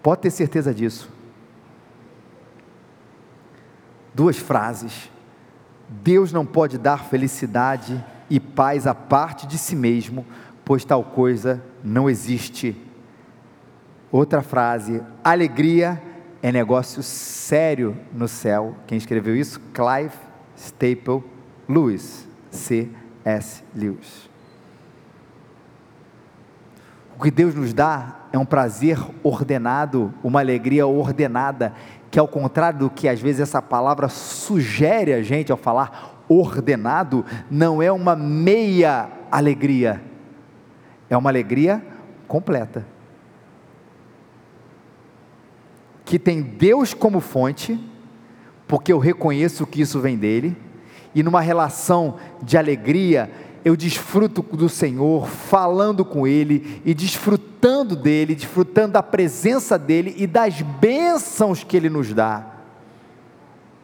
Pode 0.03 0.21
ter 0.21 0.29
certeza 0.29 0.71
disso. 0.71 1.11
Duas 4.13 4.37
frases. 4.37 5.09
Deus 5.89 6.31
não 6.31 6.45
pode 6.45 6.77
dar 6.77 7.05
felicidade 7.05 8.05
e 8.29 8.39
paz 8.39 8.85
à 8.85 8.93
parte 8.93 9.47
de 9.47 9.57
si 9.57 9.75
mesmo, 9.75 10.23
pois 10.63 10.85
tal 10.85 11.03
coisa 11.03 11.59
não 11.83 12.07
existe 12.07 12.92
Outra 14.13 14.43
frase: 14.43 15.01
alegria 15.23 15.99
é 16.39 16.51
negócio 16.51 17.01
sério 17.01 17.97
no 18.13 18.27
céu. 18.27 18.75
Quem 18.85 18.95
escreveu 18.95 19.35
isso? 19.35 19.59
Clive 19.73 20.13
Staple 20.55 21.23
Lewis, 21.67 22.27
C.S. 22.51 23.63
Lewis. 23.75 24.29
O 27.17 27.23
que 27.23 27.31
Deus 27.31 27.55
nos 27.55 27.73
dá 27.73 28.27
é 28.31 28.37
um 28.37 28.45
prazer 28.45 28.99
ordenado, 29.23 30.13
uma 30.23 30.41
alegria 30.41 30.85
ordenada, 30.85 31.73
que 32.11 32.19
ao 32.19 32.27
contrário 32.27 32.77
do 32.77 32.89
que 32.91 33.09
às 33.09 33.19
vezes 33.19 33.41
essa 33.41 33.63
palavra 33.63 34.09
sugere 34.09 35.11
a 35.11 35.23
gente 35.23 35.51
ao 35.51 35.57
falar 35.57 36.23
ordenado, 36.29 37.25
não 37.49 37.81
é 37.81 37.91
uma 37.91 38.15
meia 38.15 39.09
alegria, 39.31 40.03
é 41.09 41.17
uma 41.17 41.31
alegria 41.31 41.83
completa. 42.27 42.92
Que 46.13 46.19
tem 46.19 46.43
Deus 46.43 46.93
como 46.93 47.19
fonte, 47.19 47.75
porque 48.67 48.93
eu 48.93 48.99
reconheço 48.99 49.65
que 49.65 49.81
isso 49.81 49.99
vem 49.99 50.15
dele, 50.15 50.55
e 51.15 51.23
numa 51.23 51.41
relação 51.41 52.17
de 52.39 52.55
alegria, 52.55 53.31
eu 53.65 53.75
desfruto 53.75 54.43
do 54.43 54.69
Senhor, 54.69 55.27
falando 55.27 56.05
com 56.05 56.27
Ele 56.27 56.79
e 56.85 56.93
desfrutando 56.93 57.95
dele, 57.95 58.35
desfrutando 58.35 58.93
da 58.93 59.01
presença 59.01 59.75
dele 59.75 60.13
e 60.15 60.27
das 60.27 60.61
bênçãos 60.61 61.63
que 61.63 61.75
Ele 61.75 61.89
nos 61.89 62.13
dá. 62.13 62.45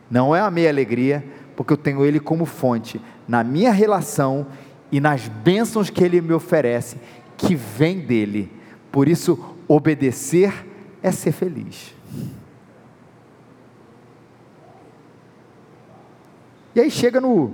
Não 0.07 0.35
é 0.35 0.39
a 0.39 0.51
minha 0.51 0.69
alegria, 0.69 1.25
porque 1.55 1.73
eu 1.73 1.77
tenho 1.77 2.05
Ele 2.05 2.19
como 2.19 2.45
fonte 2.45 3.01
na 3.27 3.43
minha 3.43 3.71
relação 3.71 4.45
e 4.91 5.01
nas 5.01 5.27
bênçãos 5.27 5.89
que 5.89 6.03
Ele 6.03 6.21
me 6.21 6.33
oferece, 6.33 6.97
que 7.35 7.55
vem 7.55 8.01
dele. 8.01 8.51
Por 8.91 9.07
isso, 9.07 9.55
obedecer 9.67 10.53
é 11.01 11.11
ser 11.11 11.31
feliz. 11.31 11.97
E 16.75 16.79
aí 16.81 16.91
chega 16.91 17.19
no, 17.19 17.51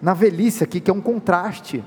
na 0.00 0.14
velhice 0.14 0.64
aqui, 0.64 0.80
que 0.80 0.90
é 0.90 0.94
um 0.94 1.00
contraste. 1.00 1.84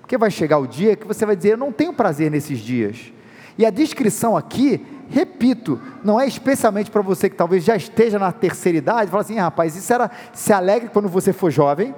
Porque 0.00 0.18
vai 0.18 0.30
chegar 0.30 0.58
o 0.58 0.66
dia 0.66 0.96
que 0.96 1.06
você 1.06 1.26
vai 1.26 1.36
dizer: 1.36 1.52
Eu 1.52 1.58
não 1.58 1.72
tenho 1.72 1.92
prazer 1.92 2.30
nesses 2.30 2.58
dias. 2.58 3.12
E 3.58 3.64
a 3.64 3.70
descrição 3.70 4.36
aqui, 4.36 4.84
repito, 5.08 5.80
não 6.04 6.20
é 6.20 6.26
especialmente 6.26 6.90
para 6.90 7.00
você 7.00 7.30
que 7.30 7.36
talvez 7.36 7.64
já 7.64 7.76
esteja 7.76 8.18
na 8.18 8.30
terceira 8.32 8.78
idade, 8.78 9.10
fala 9.10 9.22
assim: 9.22 9.36
rapaz, 9.36 9.74
isso 9.76 9.92
era 9.92 10.10
se 10.32 10.52
alegre 10.52 10.90
quando 10.92 11.08
você 11.08 11.32
for 11.32 11.50
jovem, 11.50 11.94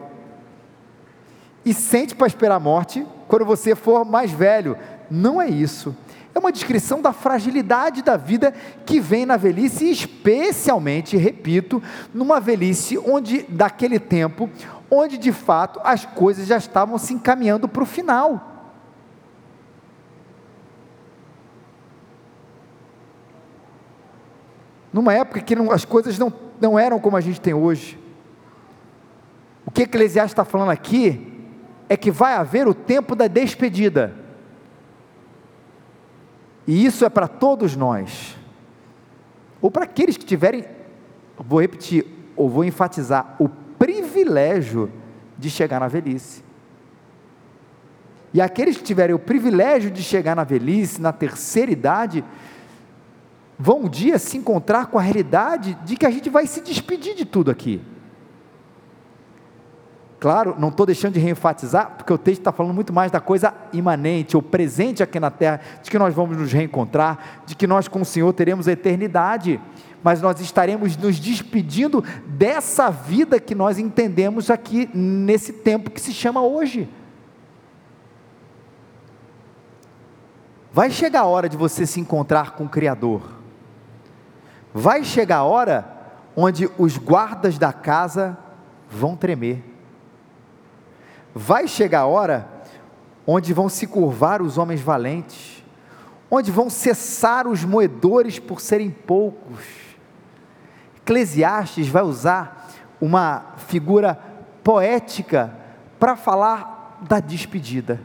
e 1.64 1.74
sente 1.74 2.14
para 2.14 2.26
esperar 2.26 2.56
a 2.56 2.60
morte 2.60 3.04
quando 3.26 3.44
você 3.44 3.74
for 3.74 4.04
mais 4.04 4.30
velho. 4.30 4.76
Não 5.10 5.40
é 5.40 5.48
isso 5.48 5.96
é 6.38 6.40
uma 6.40 6.53
descrição 6.53 7.03
da 7.03 7.12
fragilidade 7.12 8.01
da 8.01 8.16
vida 8.16 8.55
que 8.87 9.01
vem 9.01 9.27
na 9.27 9.37
velhice, 9.37 9.90
especialmente, 9.90 11.16
repito, 11.16 11.83
numa 12.14 12.40
velhice 12.40 12.96
onde, 12.96 13.42
daquele 13.42 13.98
tempo, 13.98 14.48
onde 14.90 15.18
de 15.18 15.33
fato 15.33 15.81
as 15.83 16.05
coisas 16.05 16.46
já 16.46 16.57
estavam 16.57 16.96
se 16.96 17.12
encaminhando 17.12 17.68
para 17.68 17.83
o 17.83 17.87
final. 17.87 18.55
Numa 24.92 25.12
época 25.12 25.40
que 25.40 25.57
não, 25.57 25.70
as 25.70 25.85
coisas 25.85 26.18
não, 26.18 26.33
não 26.61 26.79
eram 26.79 27.01
como 27.01 27.16
a 27.16 27.20
gente 27.20 27.40
tem 27.40 27.53
hoje. 27.53 27.98
O 29.66 29.70
que 29.70 29.83
Eclesiastes 29.83 30.33
está 30.33 30.44
falando 30.44 30.70
aqui 30.70 31.46
é 31.88 31.96
que 31.96 32.11
vai 32.11 32.35
haver 32.35 32.66
o 32.68 32.74
tempo 32.74 33.14
da 33.14 33.27
despedida. 33.27 34.27
E 36.68 36.85
isso 36.85 37.02
é 37.02 37.09
para 37.09 37.26
todos 37.26 37.74
nós. 37.74 38.37
Ou 39.59 39.70
para 39.70 39.85
aqueles 39.85 40.18
que 40.18 40.26
tiverem, 40.26 40.66
vou 41.38 41.62
repetir, 41.62 42.04
ou 42.37 42.46
vou 42.46 42.62
enfatizar, 42.62 43.37
o 43.38 43.48
privilégio 43.48 44.92
de 45.38 45.48
chegar 45.48 45.81
na 45.81 45.88
velhice. 45.88 46.44
E 48.35 48.40
aqueles 48.42 48.76
que 48.76 48.83
tiverem 48.83 49.16
o 49.16 49.18
privilégio 49.18 49.90
de 49.90 50.02
chegar 50.02 50.37
na 50.37 50.44
velhice, 50.44 51.00
na 51.00 51.11
terceira 51.11 51.72
idade, 51.72 52.22
vão 53.59 53.85
um 53.85 53.88
dia 53.88 54.18
se 54.18 54.37
encontrar 54.37 54.88
com 54.88 54.98
a 54.98 55.02
realidade 55.02 55.72
de 55.87 55.96
que 55.96 56.04
a 56.04 56.11
gente 56.11 56.28
vai 56.28 56.46
se 56.46 56.61
despedir 56.61 57.14
de 57.14 57.24
tudo 57.24 57.50
aqui. 57.50 57.81
Claro, 60.20 60.57
não 60.59 60.68
estou 60.68 60.85
deixando 60.85 61.14
de 61.14 61.20
reenfatizar, 61.20 61.92
porque 61.96 62.12
o 62.12 62.18
texto 62.18 62.40
está 62.40 62.50
falando 62.50 62.74
muito 62.74 62.92
mais 62.92 63.11
da 63.11 63.20
coisa 63.20 63.54
imanente, 63.72 64.37
ou 64.37 64.42
presente 64.42 65.00
aqui 65.00 65.20
na 65.20 65.31
terra, 65.31 65.61
de 65.81 65.88
que 65.88 65.98
nós 65.98 66.12
vamos 66.12 66.37
nos 66.37 66.52
reencontrar, 66.52 67.42
de 67.46 67.54
que 67.54 67.68
nós 67.68 67.87
com 67.87 68.00
o 68.00 68.04
Senhor 68.04 68.33
teremos 68.33 68.66
a 68.66 68.72
eternidade, 68.72 69.61
mas 70.02 70.20
nós 70.20 70.40
estaremos 70.40 70.96
nos 70.96 71.20
despedindo 71.20 72.02
dessa 72.26 72.90
vida 72.90 73.38
que 73.38 73.54
nós 73.54 73.78
entendemos 73.78 74.50
aqui 74.50 74.90
nesse 74.92 75.52
tempo 75.52 75.90
que 75.90 76.00
se 76.00 76.12
chama 76.12 76.42
hoje. 76.42 76.88
Vai 80.72 80.90
chegar 80.90 81.20
a 81.20 81.26
hora 81.26 81.48
de 81.48 81.57
você 81.57 81.87
se 81.87 82.00
encontrar 82.00 82.52
com 82.52 82.64
o 82.64 82.68
Criador. 82.68 83.22
Vai 84.74 85.04
chegar 85.04 85.38
a 85.38 85.44
hora 85.44 85.96
onde 86.37 86.68
os 86.76 86.96
guardas 86.98 87.57
da 87.57 87.72
casa 87.72 88.37
vão 88.90 89.16
tremer. 89.16 89.77
Vai 91.38 91.68
chegar 91.68 92.01
a 92.01 92.07
hora 92.07 92.48
onde 93.27 93.53
vão 93.53 93.68
se 93.68 93.87
curvar 93.87 94.42
os 94.42 94.59
homens 94.59 94.81
valentes, 94.81 95.62
onde 96.31 96.51
vão 96.51 96.68
cessar 96.68 97.46
os 97.46 97.64
moedores 97.64 98.38
por 98.38 98.61
serem 98.61 98.90
poucos. 98.90 99.64
Eclesiastes 100.96 101.88
vai 101.88 102.03
usar 102.03 102.68
uma 103.01 103.55
figura 103.57 104.18
poética 104.64 105.55
para 105.98 106.16
falar 106.16 106.98
da 107.09 107.20
despedida 107.20 108.01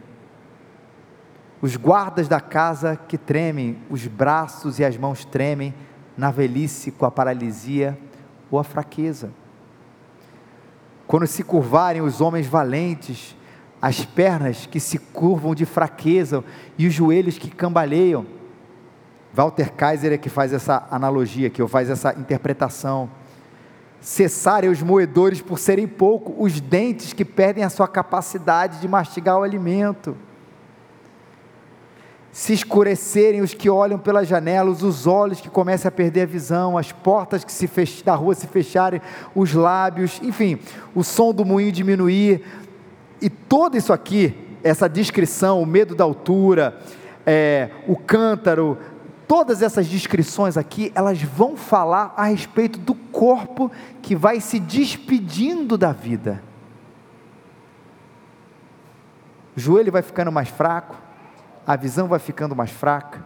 os 1.63 1.77
guardas 1.77 2.27
da 2.27 2.41
casa 2.41 2.97
que 3.07 3.17
tremem, 3.17 3.77
os 3.89 4.05
braços 4.05 4.79
e 4.79 4.83
as 4.83 4.97
mãos 4.97 5.23
tremem 5.23 5.73
na 6.17 6.29
velhice 6.29 6.91
com 6.91 7.05
a 7.05 7.09
paralisia 7.09 7.97
ou 8.51 8.59
a 8.59 8.65
fraqueza. 8.65 9.31
Quando 11.07 11.27
se 11.27 11.43
curvarem 11.43 12.01
os 12.01 12.21
homens 12.21 12.47
valentes, 12.47 13.35
as 13.81 14.05
pernas 14.05 14.65
que 14.65 14.79
se 14.79 14.97
curvam 14.97 15.53
de 15.53 15.65
fraqueza 15.65 16.43
e 16.77 16.87
os 16.87 16.93
joelhos 16.93 17.37
que 17.37 17.49
cambaleiam. 17.49 18.25
Walter 19.33 19.73
Kaiser 19.73 20.13
é 20.13 20.17
que 20.17 20.29
faz 20.29 20.53
essa 20.53 20.87
analogia 20.89 21.51
ou 21.59 21.67
faz 21.67 21.89
essa 21.89 22.13
interpretação. 22.13 23.09
Cessarem 23.99 24.69
os 24.69 24.81
moedores 24.81 25.41
por 25.41 25.59
serem 25.59 25.87
pouco, 25.87 26.35
os 26.41 26.61
dentes 26.61 27.13
que 27.13 27.25
perdem 27.25 27.63
a 27.63 27.69
sua 27.69 27.87
capacidade 27.87 28.79
de 28.79 28.87
mastigar 28.87 29.37
o 29.37 29.43
alimento 29.43 30.15
se 32.33 32.51
escurecerem 32.51 33.41
os 33.41 33.53
que 33.53 33.69
olham 33.69 33.99
pelas 33.99 34.27
janelas, 34.27 34.81
os 34.81 35.05
olhos 35.05 35.39
que 35.39 35.51
começam 35.51 35.87
a 35.87 35.91
perder 35.91 36.23
a 36.23 36.25
visão, 36.25 36.79
as 36.79 36.91
portas 36.91 37.45
que 37.45 37.51
se 37.51 37.67
fech... 37.67 38.03
da 38.03 38.15
rua 38.15 38.33
se 38.33 38.47
fecharem, 38.47 38.99
os 39.35 39.53
lábios, 39.53 40.19
enfim, 40.23 40.57
o 40.95 41.03
som 41.03 41.31
do 41.31 41.45
moinho 41.45 41.71
diminuir, 41.71 42.43
e 43.21 43.29
todo 43.29 43.77
isso 43.77 43.93
aqui, 43.93 44.35
essa 44.63 44.89
descrição, 44.89 45.61
o 45.61 45.65
medo 45.65 45.93
da 45.93 46.03
altura, 46.03 46.81
é, 47.23 47.69
o 47.87 47.95
cântaro, 47.95 48.79
todas 49.27 49.61
essas 49.61 49.85
descrições 49.85 50.57
aqui, 50.57 50.91
elas 50.95 51.21
vão 51.21 51.55
falar 51.55 52.15
a 52.17 52.25
respeito 52.25 52.79
do 52.79 52.95
corpo 52.95 53.71
que 54.01 54.15
vai 54.15 54.41
se 54.41 54.59
despedindo 54.59 55.77
da 55.77 55.91
vida. 55.91 56.41
O 59.55 59.59
joelho 59.59 59.91
vai 59.91 60.01
ficando 60.01 60.31
mais 60.31 60.49
fraco, 60.49 61.12
a 61.65 61.75
visão 61.75 62.07
vai 62.07 62.19
ficando 62.19 62.55
mais 62.55 62.71
fraca, 62.71 63.23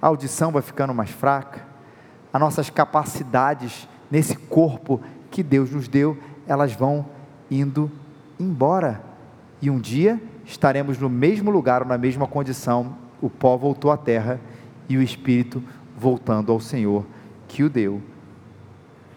a 0.00 0.06
audição 0.06 0.50
vai 0.50 0.62
ficando 0.62 0.94
mais 0.94 1.10
fraca, 1.10 1.62
as 2.32 2.40
nossas 2.40 2.70
capacidades 2.70 3.88
nesse 4.10 4.36
corpo 4.36 5.00
que 5.30 5.42
Deus 5.42 5.70
nos 5.70 5.88
deu, 5.88 6.18
elas 6.46 6.72
vão 6.72 7.06
indo 7.50 7.90
embora. 8.38 9.02
E 9.60 9.70
um 9.70 9.78
dia 9.78 10.20
estaremos 10.44 10.98
no 10.98 11.08
mesmo 11.08 11.50
lugar 11.50 11.82
ou 11.82 11.88
na 11.88 11.98
mesma 11.98 12.26
condição, 12.26 12.96
o 13.20 13.30
pó 13.30 13.56
voltou 13.56 13.90
à 13.90 13.96
terra 13.96 14.40
e 14.88 14.96
o 14.96 15.02
espírito 15.02 15.62
voltando 15.96 16.52
ao 16.52 16.60
Senhor 16.60 17.06
que 17.48 17.62
o 17.62 17.70
deu. 17.70 18.02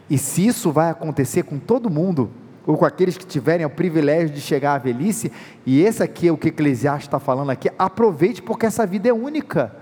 E 0.10 0.18
se 0.18 0.46
isso 0.46 0.72
vai 0.72 0.90
acontecer 0.90 1.44
com 1.44 1.60
todo 1.60 1.90
mundo, 1.90 2.32
ou 2.68 2.78
com 2.78 2.86
aqueles 2.86 3.18
que 3.18 3.26
tiverem 3.26 3.66
o 3.66 3.70
privilégio 3.70 4.30
de 4.30 4.42
chegar 4.42 4.76
à 4.76 4.78
velhice, 4.78 5.32
e 5.66 5.82
esse 5.82 6.04
aqui 6.04 6.28
é 6.28 6.32
o 6.32 6.38
que 6.38 6.50
Eclesiastes 6.50 7.08
está 7.08 7.18
falando 7.18 7.50
aqui, 7.50 7.72
aproveite 7.80 8.42
porque 8.42 8.66
essa 8.66 8.86
vida 8.86 9.08
é 9.08 9.14
única. 9.14 9.74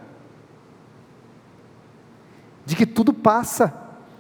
De 2.63 2.75
que 2.75 2.85
tudo 2.85 3.11
passa, 3.11 3.73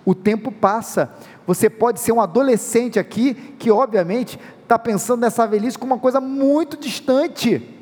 o 0.03 0.15
tempo 0.15 0.51
passa. 0.51 1.13
Você 1.45 1.69
pode 1.69 1.99
ser 1.99 2.11
um 2.11 2.19
adolescente 2.19 2.97
aqui 2.97 3.35
que, 3.59 3.69
obviamente, 3.69 4.39
está 4.63 4.79
pensando 4.79 5.21
nessa 5.21 5.45
velhice 5.45 5.77
como 5.77 5.93
uma 5.93 5.99
coisa 5.99 6.19
muito 6.19 6.75
distante, 6.75 7.75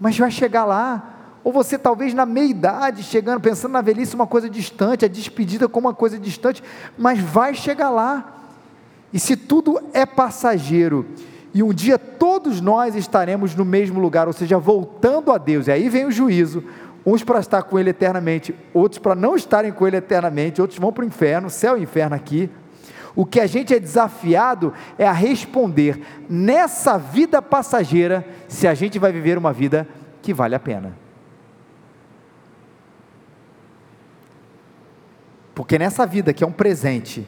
mas 0.00 0.16
vai 0.16 0.30
chegar 0.30 0.64
lá. 0.64 1.10
Ou 1.44 1.52
você, 1.52 1.78
talvez 1.78 2.14
na 2.14 2.24
meia 2.24 2.48
idade, 2.48 3.02
chegando, 3.02 3.38
pensando 3.38 3.72
na 3.72 3.82
velhice, 3.82 4.14
uma 4.14 4.26
coisa 4.26 4.48
distante, 4.48 5.04
a 5.04 5.08
despedida 5.08 5.68
como 5.68 5.88
uma 5.88 5.94
coisa 5.94 6.18
distante, 6.18 6.62
mas 6.96 7.20
vai 7.20 7.52
chegar 7.52 7.90
lá. 7.90 8.43
E 9.14 9.20
se 9.20 9.36
tudo 9.36 9.80
é 9.92 10.04
passageiro, 10.04 11.06
e 11.54 11.62
um 11.62 11.72
dia 11.72 11.96
todos 11.96 12.60
nós 12.60 12.96
estaremos 12.96 13.54
no 13.54 13.64
mesmo 13.64 14.00
lugar, 14.00 14.26
ou 14.26 14.32
seja, 14.32 14.58
voltando 14.58 15.30
a 15.30 15.38
Deus, 15.38 15.68
e 15.68 15.70
aí 15.70 15.88
vem 15.88 16.04
o 16.04 16.10
juízo, 16.10 16.64
uns 17.06 17.22
para 17.22 17.38
estar 17.38 17.62
com 17.62 17.78
Ele 17.78 17.90
eternamente, 17.90 18.52
outros 18.72 18.98
para 18.98 19.14
não 19.14 19.36
estarem 19.36 19.70
com 19.70 19.86
Ele 19.86 19.98
eternamente, 19.98 20.60
outros 20.60 20.80
vão 20.80 20.92
para 20.92 21.04
o 21.04 21.06
inferno, 21.06 21.48
céu 21.48 21.78
e 21.78 21.82
inferno 21.84 22.16
aqui. 22.16 22.50
O 23.14 23.24
que 23.24 23.38
a 23.38 23.46
gente 23.46 23.72
é 23.72 23.78
desafiado 23.78 24.74
é 24.98 25.06
a 25.06 25.12
responder 25.12 26.02
nessa 26.28 26.98
vida 26.98 27.40
passageira 27.40 28.26
se 28.48 28.66
a 28.66 28.74
gente 28.74 28.98
vai 28.98 29.12
viver 29.12 29.38
uma 29.38 29.52
vida 29.52 29.86
que 30.22 30.34
vale 30.34 30.56
a 30.56 30.60
pena. 30.60 30.92
Porque 35.54 35.78
nessa 35.78 36.04
vida 36.04 36.32
que 36.32 36.42
é 36.42 36.46
um 36.46 36.50
presente, 36.50 37.24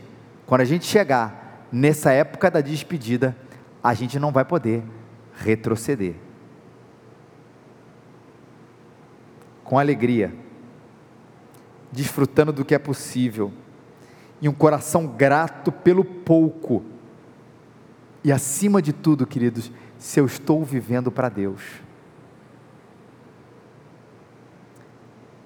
quando 0.47 0.63
a 0.63 0.65
gente 0.65 0.85
chegar, 0.85 1.46
nessa 1.77 2.11
época 2.11 2.51
da 2.51 2.63
despedida, 2.63 3.37
a 3.85 3.93
gente 3.93 4.19
não 4.19 4.33
vai 4.33 4.47
poder 4.47 4.83
retroceder. 5.37 6.15
Com 9.63 9.79
alegria, 9.79 10.35
desfrutando 11.93 12.51
do 12.51 12.65
que 12.65 12.75
é 12.75 12.79
possível, 12.79 13.53
e 14.41 14.49
um 14.49 14.55
coração 14.55 15.07
grato 15.07 15.71
pelo 15.71 16.03
pouco, 16.03 16.83
e 18.25 18.33
acima 18.33 18.81
de 18.81 18.95
tudo, 18.95 19.27
queridos, 19.27 19.71
se 19.99 20.19
eu 20.19 20.25
estou 20.25 20.65
vivendo 20.65 21.13
para 21.13 21.29
Deus. 21.29 21.61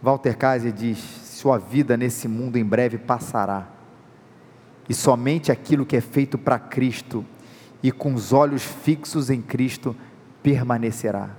Walter 0.00 0.36
Kaiser 0.36 0.72
diz: 0.72 0.98
sua 0.98 1.58
vida 1.58 1.96
nesse 1.96 2.28
mundo 2.28 2.56
em 2.56 2.64
breve 2.64 2.98
passará 2.98 3.79
e 4.90 4.94
somente 4.94 5.52
aquilo 5.52 5.86
que 5.86 5.96
é 5.96 6.00
feito 6.00 6.36
para 6.36 6.58
Cristo 6.58 7.24
e 7.80 7.92
com 7.92 8.12
os 8.12 8.32
olhos 8.32 8.64
fixos 8.64 9.30
em 9.30 9.40
Cristo 9.40 9.94
permanecerá. 10.42 11.30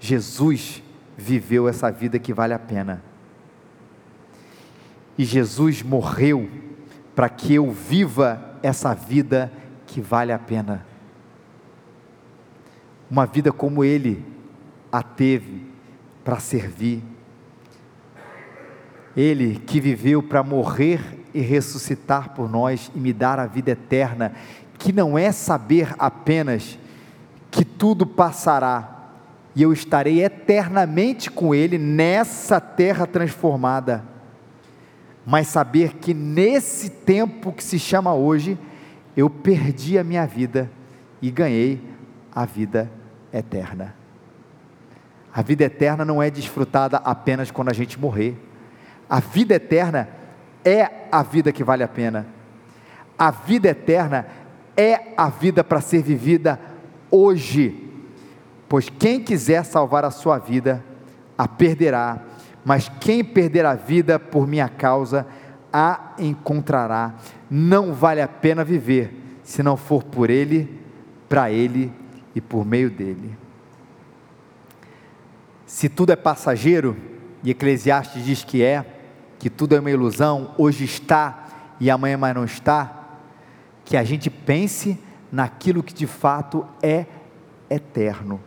Jesus 0.00 0.82
viveu 1.18 1.68
essa 1.68 1.90
vida 1.90 2.18
que 2.18 2.32
vale 2.32 2.54
a 2.54 2.58
pena. 2.58 3.02
E 5.18 5.24
Jesus 5.26 5.82
morreu 5.82 6.48
para 7.14 7.28
que 7.28 7.52
eu 7.52 7.70
viva 7.70 8.56
essa 8.62 8.94
vida 8.94 9.52
que 9.86 10.00
vale 10.00 10.32
a 10.32 10.38
pena. 10.38 10.82
Uma 13.10 13.26
vida 13.26 13.52
como 13.52 13.84
Ele 13.84 14.24
a 14.90 15.02
teve 15.02 15.66
para 16.24 16.40
servir. 16.40 17.02
Ele 19.14 19.58
que 19.58 19.78
viveu 19.78 20.22
para 20.22 20.42
morrer 20.42 21.25
e 21.36 21.40
ressuscitar 21.42 22.30
por 22.30 22.50
nós 22.50 22.90
e 22.94 22.98
me 22.98 23.12
dar 23.12 23.38
a 23.38 23.46
vida 23.46 23.72
eterna, 23.72 24.32
que 24.78 24.90
não 24.90 25.18
é 25.18 25.30
saber 25.30 25.94
apenas 25.98 26.78
que 27.50 27.62
tudo 27.62 28.06
passará 28.06 29.10
e 29.54 29.62
eu 29.62 29.70
estarei 29.72 30.24
eternamente 30.24 31.30
com 31.30 31.54
Ele 31.54 31.76
nessa 31.76 32.58
terra 32.60 33.06
transformada, 33.06 34.02
mas 35.26 35.48
saber 35.48 35.94
que 35.94 36.14
nesse 36.14 36.88
tempo 36.88 37.52
que 37.52 37.62
se 37.62 37.78
chama 37.78 38.14
hoje, 38.14 38.58
eu 39.14 39.28
perdi 39.28 39.98
a 39.98 40.04
minha 40.04 40.26
vida 40.26 40.70
e 41.20 41.30
ganhei 41.30 41.82
a 42.34 42.46
vida 42.46 42.90
eterna. 43.32 43.94
A 45.34 45.42
vida 45.42 45.64
eterna 45.64 46.02
não 46.02 46.22
é 46.22 46.30
desfrutada 46.30 46.96
apenas 46.98 47.50
quando 47.50 47.68
a 47.68 47.74
gente 47.74 47.98
morrer. 48.00 48.36
A 49.08 49.20
vida 49.20 49.54
eterna 49.54 50.08
é 50.66 51.06
a 51.12 51.22
vida 51.22 51.52
que 51.52 51.62
vale 51.62 51.84
a 51.84 51.88
pena. 51.88 52.26
A 53.16 53.30
vida 53.30 53.68
eterna 53.68 54.26
é 54.76 55.14
a 55.16 55.28
vida 55.28 55.62
para 55.62 55.80
ser 55.80 56.02
vivida 56.02 56.60
hoje. 57.08 57.84
Pois 58.68 58.88
quem 58.90 59.22
quiser 59.22 59.64
salvar 59.64 60.04
a 60.04 60.10
sua 60.10 60.38
vida, 60.38 60.84
a 61.38 61.46
perderá, 61.46 62.20
mas 62.64 62.90
quem 63.00 63.22
perder 63.22 63.64
a 63.64 63.74
vida 63.74 64.18
por 64.18 64.48
minha 64.48 64.68
causa, 64.68 65.24
a 65.72 66.14
encontrará. 66.18 67.14
Não 67.48 67.94
vale 67.94 68.20
a 68.20 68.26
pena 68.26 68.64
viver 68.64 69.38
se 69.44 69.62
não 69.62 69.76
for 69.76 70.02
por 70.02 70.28
Ele, 70.28 70.68
para 71.28 71.48
Ele 71.48 71.92
e 72.34 72.40
por 72.40 72.66
meio 72.66 72.90
dele. 72.90 73.38
Se 75.64 75.88
tudo 75.88 76.10
é 76.10 76.16
passageiro, 76.16 76.96
e 77.44 77.50
Eclesiastes 77.50 78.24
diz 78.24 78.42
que 78.42 78.64
é, 78.64 78.95
que 79.38 79.50
tudo 79.50 79.74
é 79.74 79.80
uma 79.80 79.90
ilusão, 79.90 80.54
hoje 80.56 80.84
está 80.84 81.46
e 81.78 81.90
amanhã 81.90 82.16
mais 82.16 82.34
não 82.34 82.44
está, 82.44 83.04
que 83.84 83.96
a 83.96 84.04
gente 84.04 84.30
pense 84.30 84.98
naquilo 85.30 85.82
que 85.82 85.94
de 85.94 86.06
fato 86.06 86.66
é 86.82 87.06
eterno. 87.68 88.40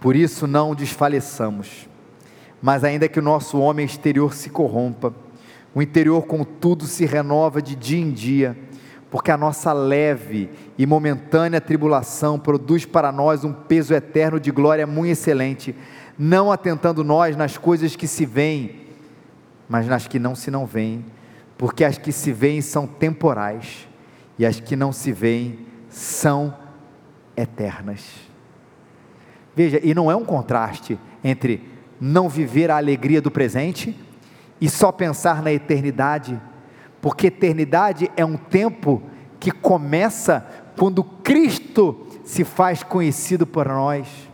Por 0.00 0.16
isso 0.16 0.46
não 0.46 0.74
desfaleçamos. 0.74 1.88
Mas 2.60 2.82
ainda 2.82 3.08
que 3.08 3.18
o 3.18 3.22
nosso 3.22 3.58
homem 3.58 3.86
exterior 3.86 4.34
se 4.34 4.50
corrompa, 4.50 5.14
o 5.74 5.80
interior 5.80 6.26
contudo 6.26 6.84
se 6.84 7.04
renova 7.04 7.62
de 7.62 7.76
dia 7.76 8.00
em 8.00 8.10
dia, 8.10 8.58
porque 9.10 9.30
a 9.30 9.36
nossa 9.36 9.72
leve 9.72 10.50
e 10.76 10.84
momentânea 10.84 11.60
tribulação 11.60 12.38
produz 12.38 12.84
para 12.84 13.12
nós 13.12 13.44
um 13.44 13.52
peso 13.52 13.94
eterno 13.94 14.40
de 14.40 14.50
glória 14.50 14.86
muito 14.86 15.12
excelente, 15.12 15.74
não 16.18 16.50
atentando 16.50 17.04
nós 17.04 17.36
nas 17.36 17.56
coisas 17.56 17.94
que 17.94 18.08
se 18.08 18.26
veem, 18.26 18.87
mas 19.68 19.86
nas 19.86 20.06
que 20.06 20.18
não 20.18 20.34
se 20.34 20.50
não 20.50 20.64
veem, 20.64 21.04
porque 21.56 21.84
as 21.84 21.98
que 21.98 22.12
se 22.12 22.32
veem 22.32 22.60
são 22.60 22.86
temporais 22.86 23.88
e 24.38 24.46
as 24.46 24.60
que 24.60 24.76
não 24.76 24.92
se 24.92 25.12
veem 25.12 25.66
são 25.88 26.56
eternas. 27.36 28.04
Veja, 29.54 29.80
e 29.82 29.94
não 29.94 30.10
é 30.10 30.16
um 30.16 30.24
contraste 30.24 30.98
entre 31.22 31.68
não 32.00 32.28
viver 32.28 32.70
a 32.70 32.76
alegria 32.76 33.20
do 33.20 33.30
presente 33.30 33.96
e 34.60 34.68
só 34.68 34.92
pensar 34.92 35.42
na 35.42 35.52
eternidade, 35.52 36.40
porque 37.00 37.26
eternidade 37.26 38.10
é 38.16 38.24
um 38.24 38.36
tempo 38.36 39.02
que 39.40 39.50
começa 39.50 40.46
quando 40.76 41.02
Cristo 41.02 42.06
se 42.24 42.44
faz 42.44 42.82
conhecido 42.82 43.46
por 43.46 43.66
nós 43.66 44.27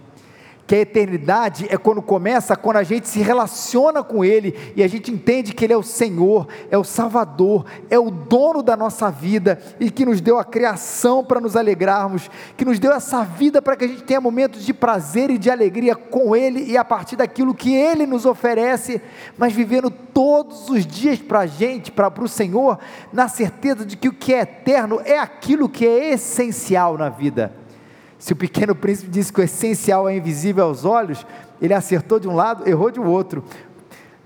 que 0.66 0.74
a 0.74 0.80
eternidade 0.80 1.66
é 1.68 1.76
quando 1.76 2.00
começa, 2.00 2.56
quando 2.56 2.76
a 2.76 2.82
gente 2.82 3.08
se 3.08 3.20
relaciona 3.20 4.02
com 4.02 4.24
Ele 4.24 4.72
e 4.74 4.82
a 4.82 4.88
gente 4.88 5.12
entende 5.12 5.52
que 5.52 5.64
Ele 5.64 5.74
é 5.74 5.76
o 5.76 5.82
Senhor, 5.82 6.48
é 6.70 6.78
o 6.78 6.84
Salvador, 6.84 7.66
é 7.90 7.98
o 7.98 8.10
dono 8.10 8.62
da 8.62 8.76
nossa 8.76 9.10
vida 9.10 9.60
e 9.78 9.90
que 9.90 10.06
nos 10.06 10.20
deu 10.20 10.38
a 10.38 10.44
criação 10.44 11.24
para 11.24 11.40
nos 11.40 11.56
alegrarmos, 11.56 12.30
que 12.56 12.64
nos 12.64 12.78
deu 12.78 12.92
essa 12.92 13.22
vida 13.22 13.60
para 13.60 13.76
que 13.76 13.84
a 13.84 13.88
gente 13.88 14.04
tenha 14.04 14.20
momentos 14.20 14.64
de 14.64 14.72
prazer 14.72 15.30
e 15.30 15.38
de 15.38 15.50
alegria 15.50 15.94
com 15.94 16.34
Ele 16.34 16.64
e 16.64 16.78
a 16.78 16.84
partir 16.84 17.16
daquilo 17.16 17.54
que 17.54 17.74
Ele 17.74 18.06
nos 18.06 18.24
oferece, 18.24 19.02
mas 19.36 19.52
vivendo 19.52 19.90
todos 19.90 20.70
os 20.70 20.86
dias 20.86 21.18
para 21.18 21.40
a 21.40 21.46
gente, 21.46 21.92
para 21.92 22.12
o 22.22 22.28
Senhor, 22.28 22.78
na 23.12 23.28
certeza 23.28 23.84
de 23.84 23.96
que 23.96 24.08
o 24.08 24.12
que 24.12 24.32
é 24.32 24.40
eterno 24.40 25.00
é 25.04 25.18
aquilo 25.18 25.68
que 25.68 25.86
é 25.86 26.12
essencial 26.12 26.96
na 26.96 27.10
vida 27.10 27.63
se 28.24 28.32
o 28.32 28.36
pequeno 28.36 28.74
príncipe 28.74 29.10
disse 29.10 29.30
que 29.30 29.42
o 29.42 29.44
essencial 29.44 30.08
é 30.08 30.16
invisível 30.16 30.64
aos 30.64 30.86
olhos, 30.86 31.26
ele 31.60 31.74
acertou 31.74 32.18
de 32.18 32.26
um 32.26 32.34
lado, 32.34 32.66
errou 32.66 32.90
de 32.90 32.98
outro. 32.98 33.44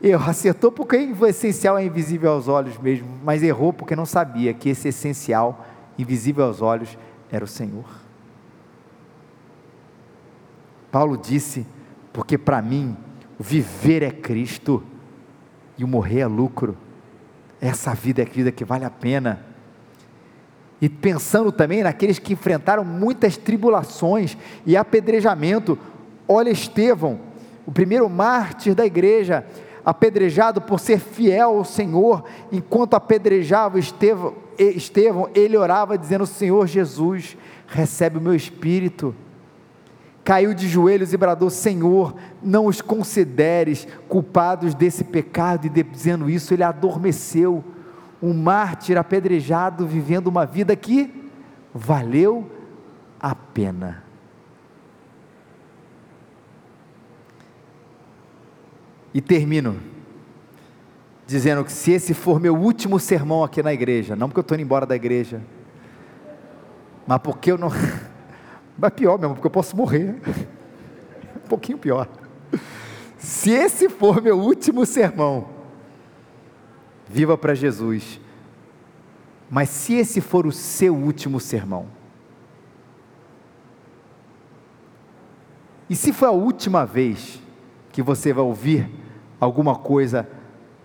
Errou, 0.00 0.30
acertou 0.30 0.70
porque 0.70 1.12
o 1.18 1.26
essencial 1.26 1.76
é 1.76 1.84
invisível 1.84 2.30
aos 2.30 2.46
olhos 2.46 2.78
mesmo, 2.78 3.08
mas 3.24 3.42
errou 3.42 3.72
porque 3.72 3.96
não 3.96 4.06
sabia 4.06 4.54
que 4.54 4.68
esse 4.68 4.86
essencial, 4.86 5.66
invisível 5.98 6.44
aos 6.44 6.62
olhos, 6.62 6.96
era 7.28 7.44
o 7.44 7.48
Senhor. 7.48 7.86
Paulo 10.92 11.18
disse: 11.18 11.66
porque 12.12 12.38
para 12.38 12.62
mim, 12.62 12.96
viver 13.36 14.04
é 14.04 14.12
Cristo 14.12 14.80
e 15.76 15.82
o 15.82 15.88
morrer 15.88 16.20
é 16.20 16.26
lucro. 16.28 16.76
Essa 17.60 17.94
vida 17.94 18.22
é 18.22 18.24
vida 18.24 18.52
que 18.52 18.64
vale 18.64 18.84
a 18.84 18.90
pena 18.90 19.44
e 20.80 20.88
pensando 20.88 21.50
também 21.50 21.82
naqueles 21.82 22.18
que 22.18 22.32
enfrentaram 22.32 22.84
muitas 22.84 23.36
tribulações 23.36 24.36
e 24.64 24.76
apedrejamento. 24.76 25.78
Olha 26.26 26.50
Estevão, 26.50 27.18
o 27.66 27.72
primeiro 27.72 28.08
mártir 28.08 28.74
da 28.74 28.86
igreja, 28.86 29.44
apedrejado 29.84 30.60
por 30.60 30.78
ser 30.78 31.00
fiel 31.00 31.56
ao 31.56 31.64
Senhor, 31.64 32.24
enquanto 32.52 32.94
apedrejava 32.94 33.78
Estevão, 33.78 34.34
Estevão 34.58 35.28
ele 35.34 35.56
orava 35.56 35.96
dizendo: 35.96 36.26
Senhor 36.26 36.66
Jesus, 36.66 37.36
recebe 37.66 38.18
o 38.18 38.20
meu 38.20 38.34
espírito. 38.34 39.14
Caiu 40.22 40.52
de 40.52 40.68
joelhos 40.68 41.12
e 41.12 41.16
bradou: 41.16 41.48
Senhor, 41.48 42.14
não 42.42 42.66
os 42.66 42.80
consideres 42.80 43.88
culpados 44.08 44.74
desse 44.74 45.04
pecado, 45.04 45.66
e 45.66 45.82
dizendo 45.82 46.28
isso, 46.28 46.52
ele 46.52 46.62
adormeceu 46.62 47.64
um 48.22 48.34
mártir 48.34 48.98
apedrejado 48.98 49.86
vivendo 49.86 50.26
uma 50.26 50.44
vida 50.44 50.74
que 50.74 51.30
valeu 51.72 52.50
a 53.20 53.34
pena. 53.34 54.04
E 59.14 59.20
termino 59.20 59.80
dizendo 61.26 61.62
que 61.62 61.70
se 61.70 61.92
esse 61.92 62.14
for 62.14 62.40
meu 62.40 62.56
último 62.56 62.98
sermão 62.98 63.44
aqui 63.44 63.62
na 63.62 63.72
igreja, 63.72 64.16
não 64.16 64.28
porque 64.28 64.38
eu 64.38 64.42
estou 64.42 64.54
indo 64.54 64.64
embora 64.64 64.86
da 64.86 64.96
igreja, 64.96 65.42
mas 67.06 67.18
porque 67.18 67.52
eu 67.52 67.58
não. 67.58 67.68
Mas 68.80 68.92
pior 68.92 69.18
mesmo, 69.18 69.34
porque 69.34 69.46
eu 69.46 69.50
posso 69.50 69.76
morrer. 69.76 70.14
Um 71.44 71.48
pouquinho 71.48 71.78
pior. 71.78 72.06
Se 73.16 73.50
esse 73.50 73.88
for 73.88 74.20
meu 74.20 74.38
último 74.38 74.84
sermão, 74.84 75.48
Viva 77.08 77.36
para 77.38 77.54
Jesus. 77.54 78.20
Mas 79.50 79.70
se 79.70 79.94
esse 79.94 80.20
for 80.20 80.46
o 80.46 80.52
seu 80.52 80.94
último 80.94 81.40
sermão, 81.40 81.86
e 85.88 85.96
se 85.96 86.12
for 86.12 86.26
a 86.26 86.30
última 86.30 86.84
vez 86.84 87.40
que 87.90 88.02
você 88.02 88.32
vai 88.32 88.44
ouvir 88.44 88.90
alguma 89.40 89.74
coisa 89.74 90.28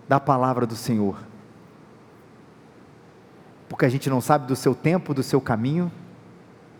da 0.08 0.18
palavra 0.18 0.66
do 0.66 0.74
Senhor, 0.74 1.18
porque 3.68 3.84
a 3.84 3.88
gente 3.88 4.08
não 4.08 4.20
sabe 4.20 4.46
do 4.46 4.56
seu 4.56 4.74
tempo, 4.74 5.12
do 5.12 5.22
seu 5.22 5.40
caminho, 5.40 5.92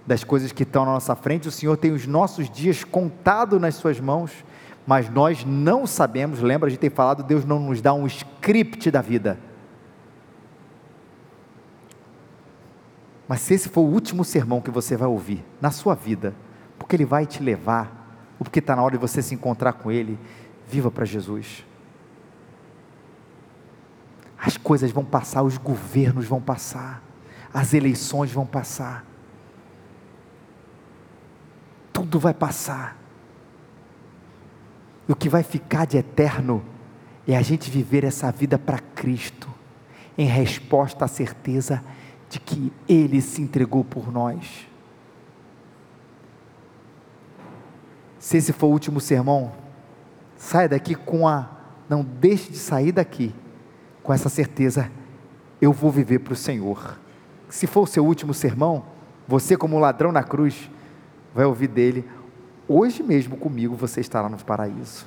das 0.07 0.23
coisas 0.23 0.53
que 0.53 0.63
estão 0.63 0.85
na 0.85 0.93
nossa 0.93 1.15
frente, 1.15 1.49
o 1.49 1.53
Senhor 1.53 1.77
tem 1.77 1.93
os 1.93 2.07
nossos 2.07 2.49
dias 2.49 2.85
contados 2.85 3.61
nas 3.61 3.75
suas 3.75 3.99
mãos, 4.01 4.45
mas 4.87 5.09
nós 5.09 5.45
não 5.45 5.87
sabemos, 5.87 6.41
lembra, 6.41 6.67
a 6.67 6.71
gente 6.71 6.81
tem 6.81 6.91
falado, 6.91 7.23
Deus 7.23 7.45
não 7.45 7.59
nos 7.59 7.81
dá 7.81 7.95
um 7.95 8.07
script 8.07 8.91
da 8.91 9.01
vida. 9.01 9.39
Mas 13.27 13.41
se 13.41 13.55
esse 13.55 13.69
for 13.71 13.81
o 13.81 13.91
último 13.91 14.25
sermão 14.25 14.61
que 14.61 14.71
você 14.71 14.97
vai 14.97 15.09
ouvir 15.09 15.43
na 15.59 15.71
sua 15.71 15.95
vida, 15.95 16.35
porque 16.79 16.95
ele 16.95 17.07
vai 17.07 17.25
te 17.25 17.43
levar, 17.43 18.35
ou 18.39 18.45
porque 18.45 18.59
está 18.59 18.77
na 18.77 18.83
hora 18.83 18.93
de 18.93 19.01
você 19.01 19.23
se 19.23 19.35
encontrar 19.35 19.73
com 19.73 19.91
ele, 19.91 20.19
viva 20.69 20.91
para 20.91 21.07
Jesus. 21.07 21.65
As 24.37 24.59
coisas 24.59 24.91
vão 24.91 25.05
passar, 25.05 25.43
os 25.43 25.57
governos 25.57 26.27
vão 26.27 26.43
passar, 26.43 27.03
as 27.55 27.73
eleições 27.73 28.31
vão 28.31 28.45
passar, 28.45 29.07
tudo 31.91 32.19
vai 32.19 32.35
passar 32.35 33.04
e 35.09 35.13
o 35.13 35.17
que 35.17 35.29
vai 35.29 35.43
ficar 35.43 35.87
de 35.87 35.97
eterno 35.97 36.63
é 37.27 37.37
a 37.37 37.43
gente 37.43 37.71
viver 37.71 38.05
essa 38.05 38.31
vida 38.31 38.59
para 38.59 38.79
Cristo, 38.79 39.49
em 40.17 40.27
resposta 40.27 41.05
à 41.05 41.09
certeza 41.09 41.83
de 42.29 42.39
que 42.41 42.73
Ele 42.89 43.21
se 43.21 43.43
entregou 43.43 43.85
por 43.85 44.13
nós. 44.13 44.67
Se 48.19 48.39
esse 48.39 48.53
for 48.53 48.69
o 48.69 48.71
último 48.71 49.01
sermão, 49.01 49.53
saia 50.37 50.69
daqui 50.69 50.95
com 50.95 51.29
a. 51.29 51.51
Não 51.89 52.03
deixe 52.03 52.51
de 52.51 52.57
sair 52.57 52.93
daqui 52.93 53.35
com 54.03 54.13
essa 54.13 54.29
certeza: 54.29 54.91
eu 55.61 55.73
vou 55.73 55.91
viver 55.91 56.21
para 56.21 56.33
o 56.33 56.37
Senhor. 56.37 56.99
Se 57.51 57.67
for 57.67 57.83
o 57.83 57.87
seu 57.87 58.05
último 58.05 58.33
sermão, 58.33 58.85
você, 59.29 59.57
como 59.57 59.79
ladrão 59.79 60.11
na 60.11 60.23
cruz, 60.23 60.71
vai 61.35 61.45
ouvir 61.45 61.69
dele: 61.69 62.09
hoje 62.69 63.03
mesmo 63.03 63.37
comigo 63.37 63.75
você 63.75 64.01
estará 64.01 64.29
no 64.29 64.37
paraíso. 64.39 65.07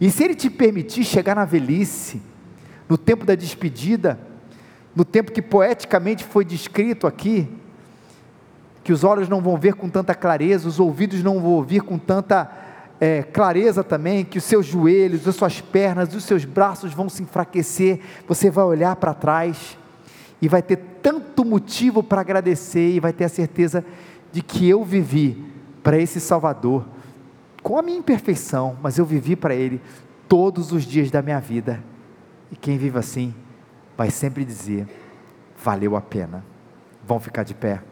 E 0.00 0.10
se 0.10 0.24
Ele 0.24 0.34
te 0.34 0.48
permitir 0.48 1.04
chegar 1.04 1.34
na 1.34 1.44
velhice, 1.44 2.22
no 2.88 2.96
tempo 2.96 3.24
da 3.24 3.34
despedida, 3.34 4.18
no 4.94 5.04
tempo 5.04 5.32
que 5.32 5.42
poeticamente 5.42 6.24
foi 6.24 6.44
descrito 6.44 7.06
aqui, 7.06 7.48
que 8.82 8.92
os 8.92 9.04
olhos 9.04 9.28
não 9.28 9.42
vão 9.42 9.56
ver 9.56 9.74
com 9.74 9.88
tanta 9.88 10.14
clareza, 10.14 10.68
os 10.68 10.80
ouvidos 10.80 11.22
não 11.22 11.40
vão 11.40 11.52
ouvir 11.52 11.82
com 11.82 11.98
tanta 11.98 12.50
é, 13.00 13.22
clareza 13.22 13.84
também, 13.84 14.24
que 14.24 14.38
os 14.38 14.44
seus 14.44 14.66
joelhos, 14.66 15.28
as 15.28 15.36
suas 15.36 15.60
pernas, 15.60 16.14
os 16.14 16.24
seus 16.24 16.44
braços 16.44 16.94
vão 16.94 17.08
se 17.08 17.22
enfraquecer, 17.22 18.00
você 18.26 18.50
vai 18.50 18.64
olhar 18.64 18.96
para 18.96 19.14
trás 19.14 19.76
e 20.40 20.48
vai 20.48 20.62
ter 20.62 20.78
tanto 21.02 21.44
motivo 21.44 22.02
para 22.02 22.20
agradecer 22.20 22.90
e 22.94 23.00
vai 23.00 23.12
ter 23.12 23.24
a 23.24 23.28
certeza 23.28 23.84
de 24.32 24.42
que 24.42 24.68
eu 24.68 24.84
vivi 24.84 25.47
para 25.82 25.98
esse 25.98 26.20
Salvador, 26.20 26.86
com 27.62 27.78
a 27.78 27.82
minha 27.82 27.98
imperfeição, 27.98 28.76
mas 28.82 28.98
eu 28.98 29.04
vivi 29.04 29.36
para 29.36 29.54
Ele 29.54 29.80
todos 30.28 30.72
os 30.72 30.84
dias 30.84 31.10
da 31.10 31.22
minha 31.22 31.40
vida. 31.40 31.82
E 32.50 32.56
quem 32.56 32.78
vive 32.78 32.98
assim 32.98 33.34
vai 33.96 34.10
sempre 34.10 34.44
dizer: 34.44 34.86
valeu 35.62 35.96
a 35.96 36.00
pena. 36.00 36.44
Vão 37.06 37.18
ficar 37.18 37.42
de 37.42 37.54
pé. 37.54 37.82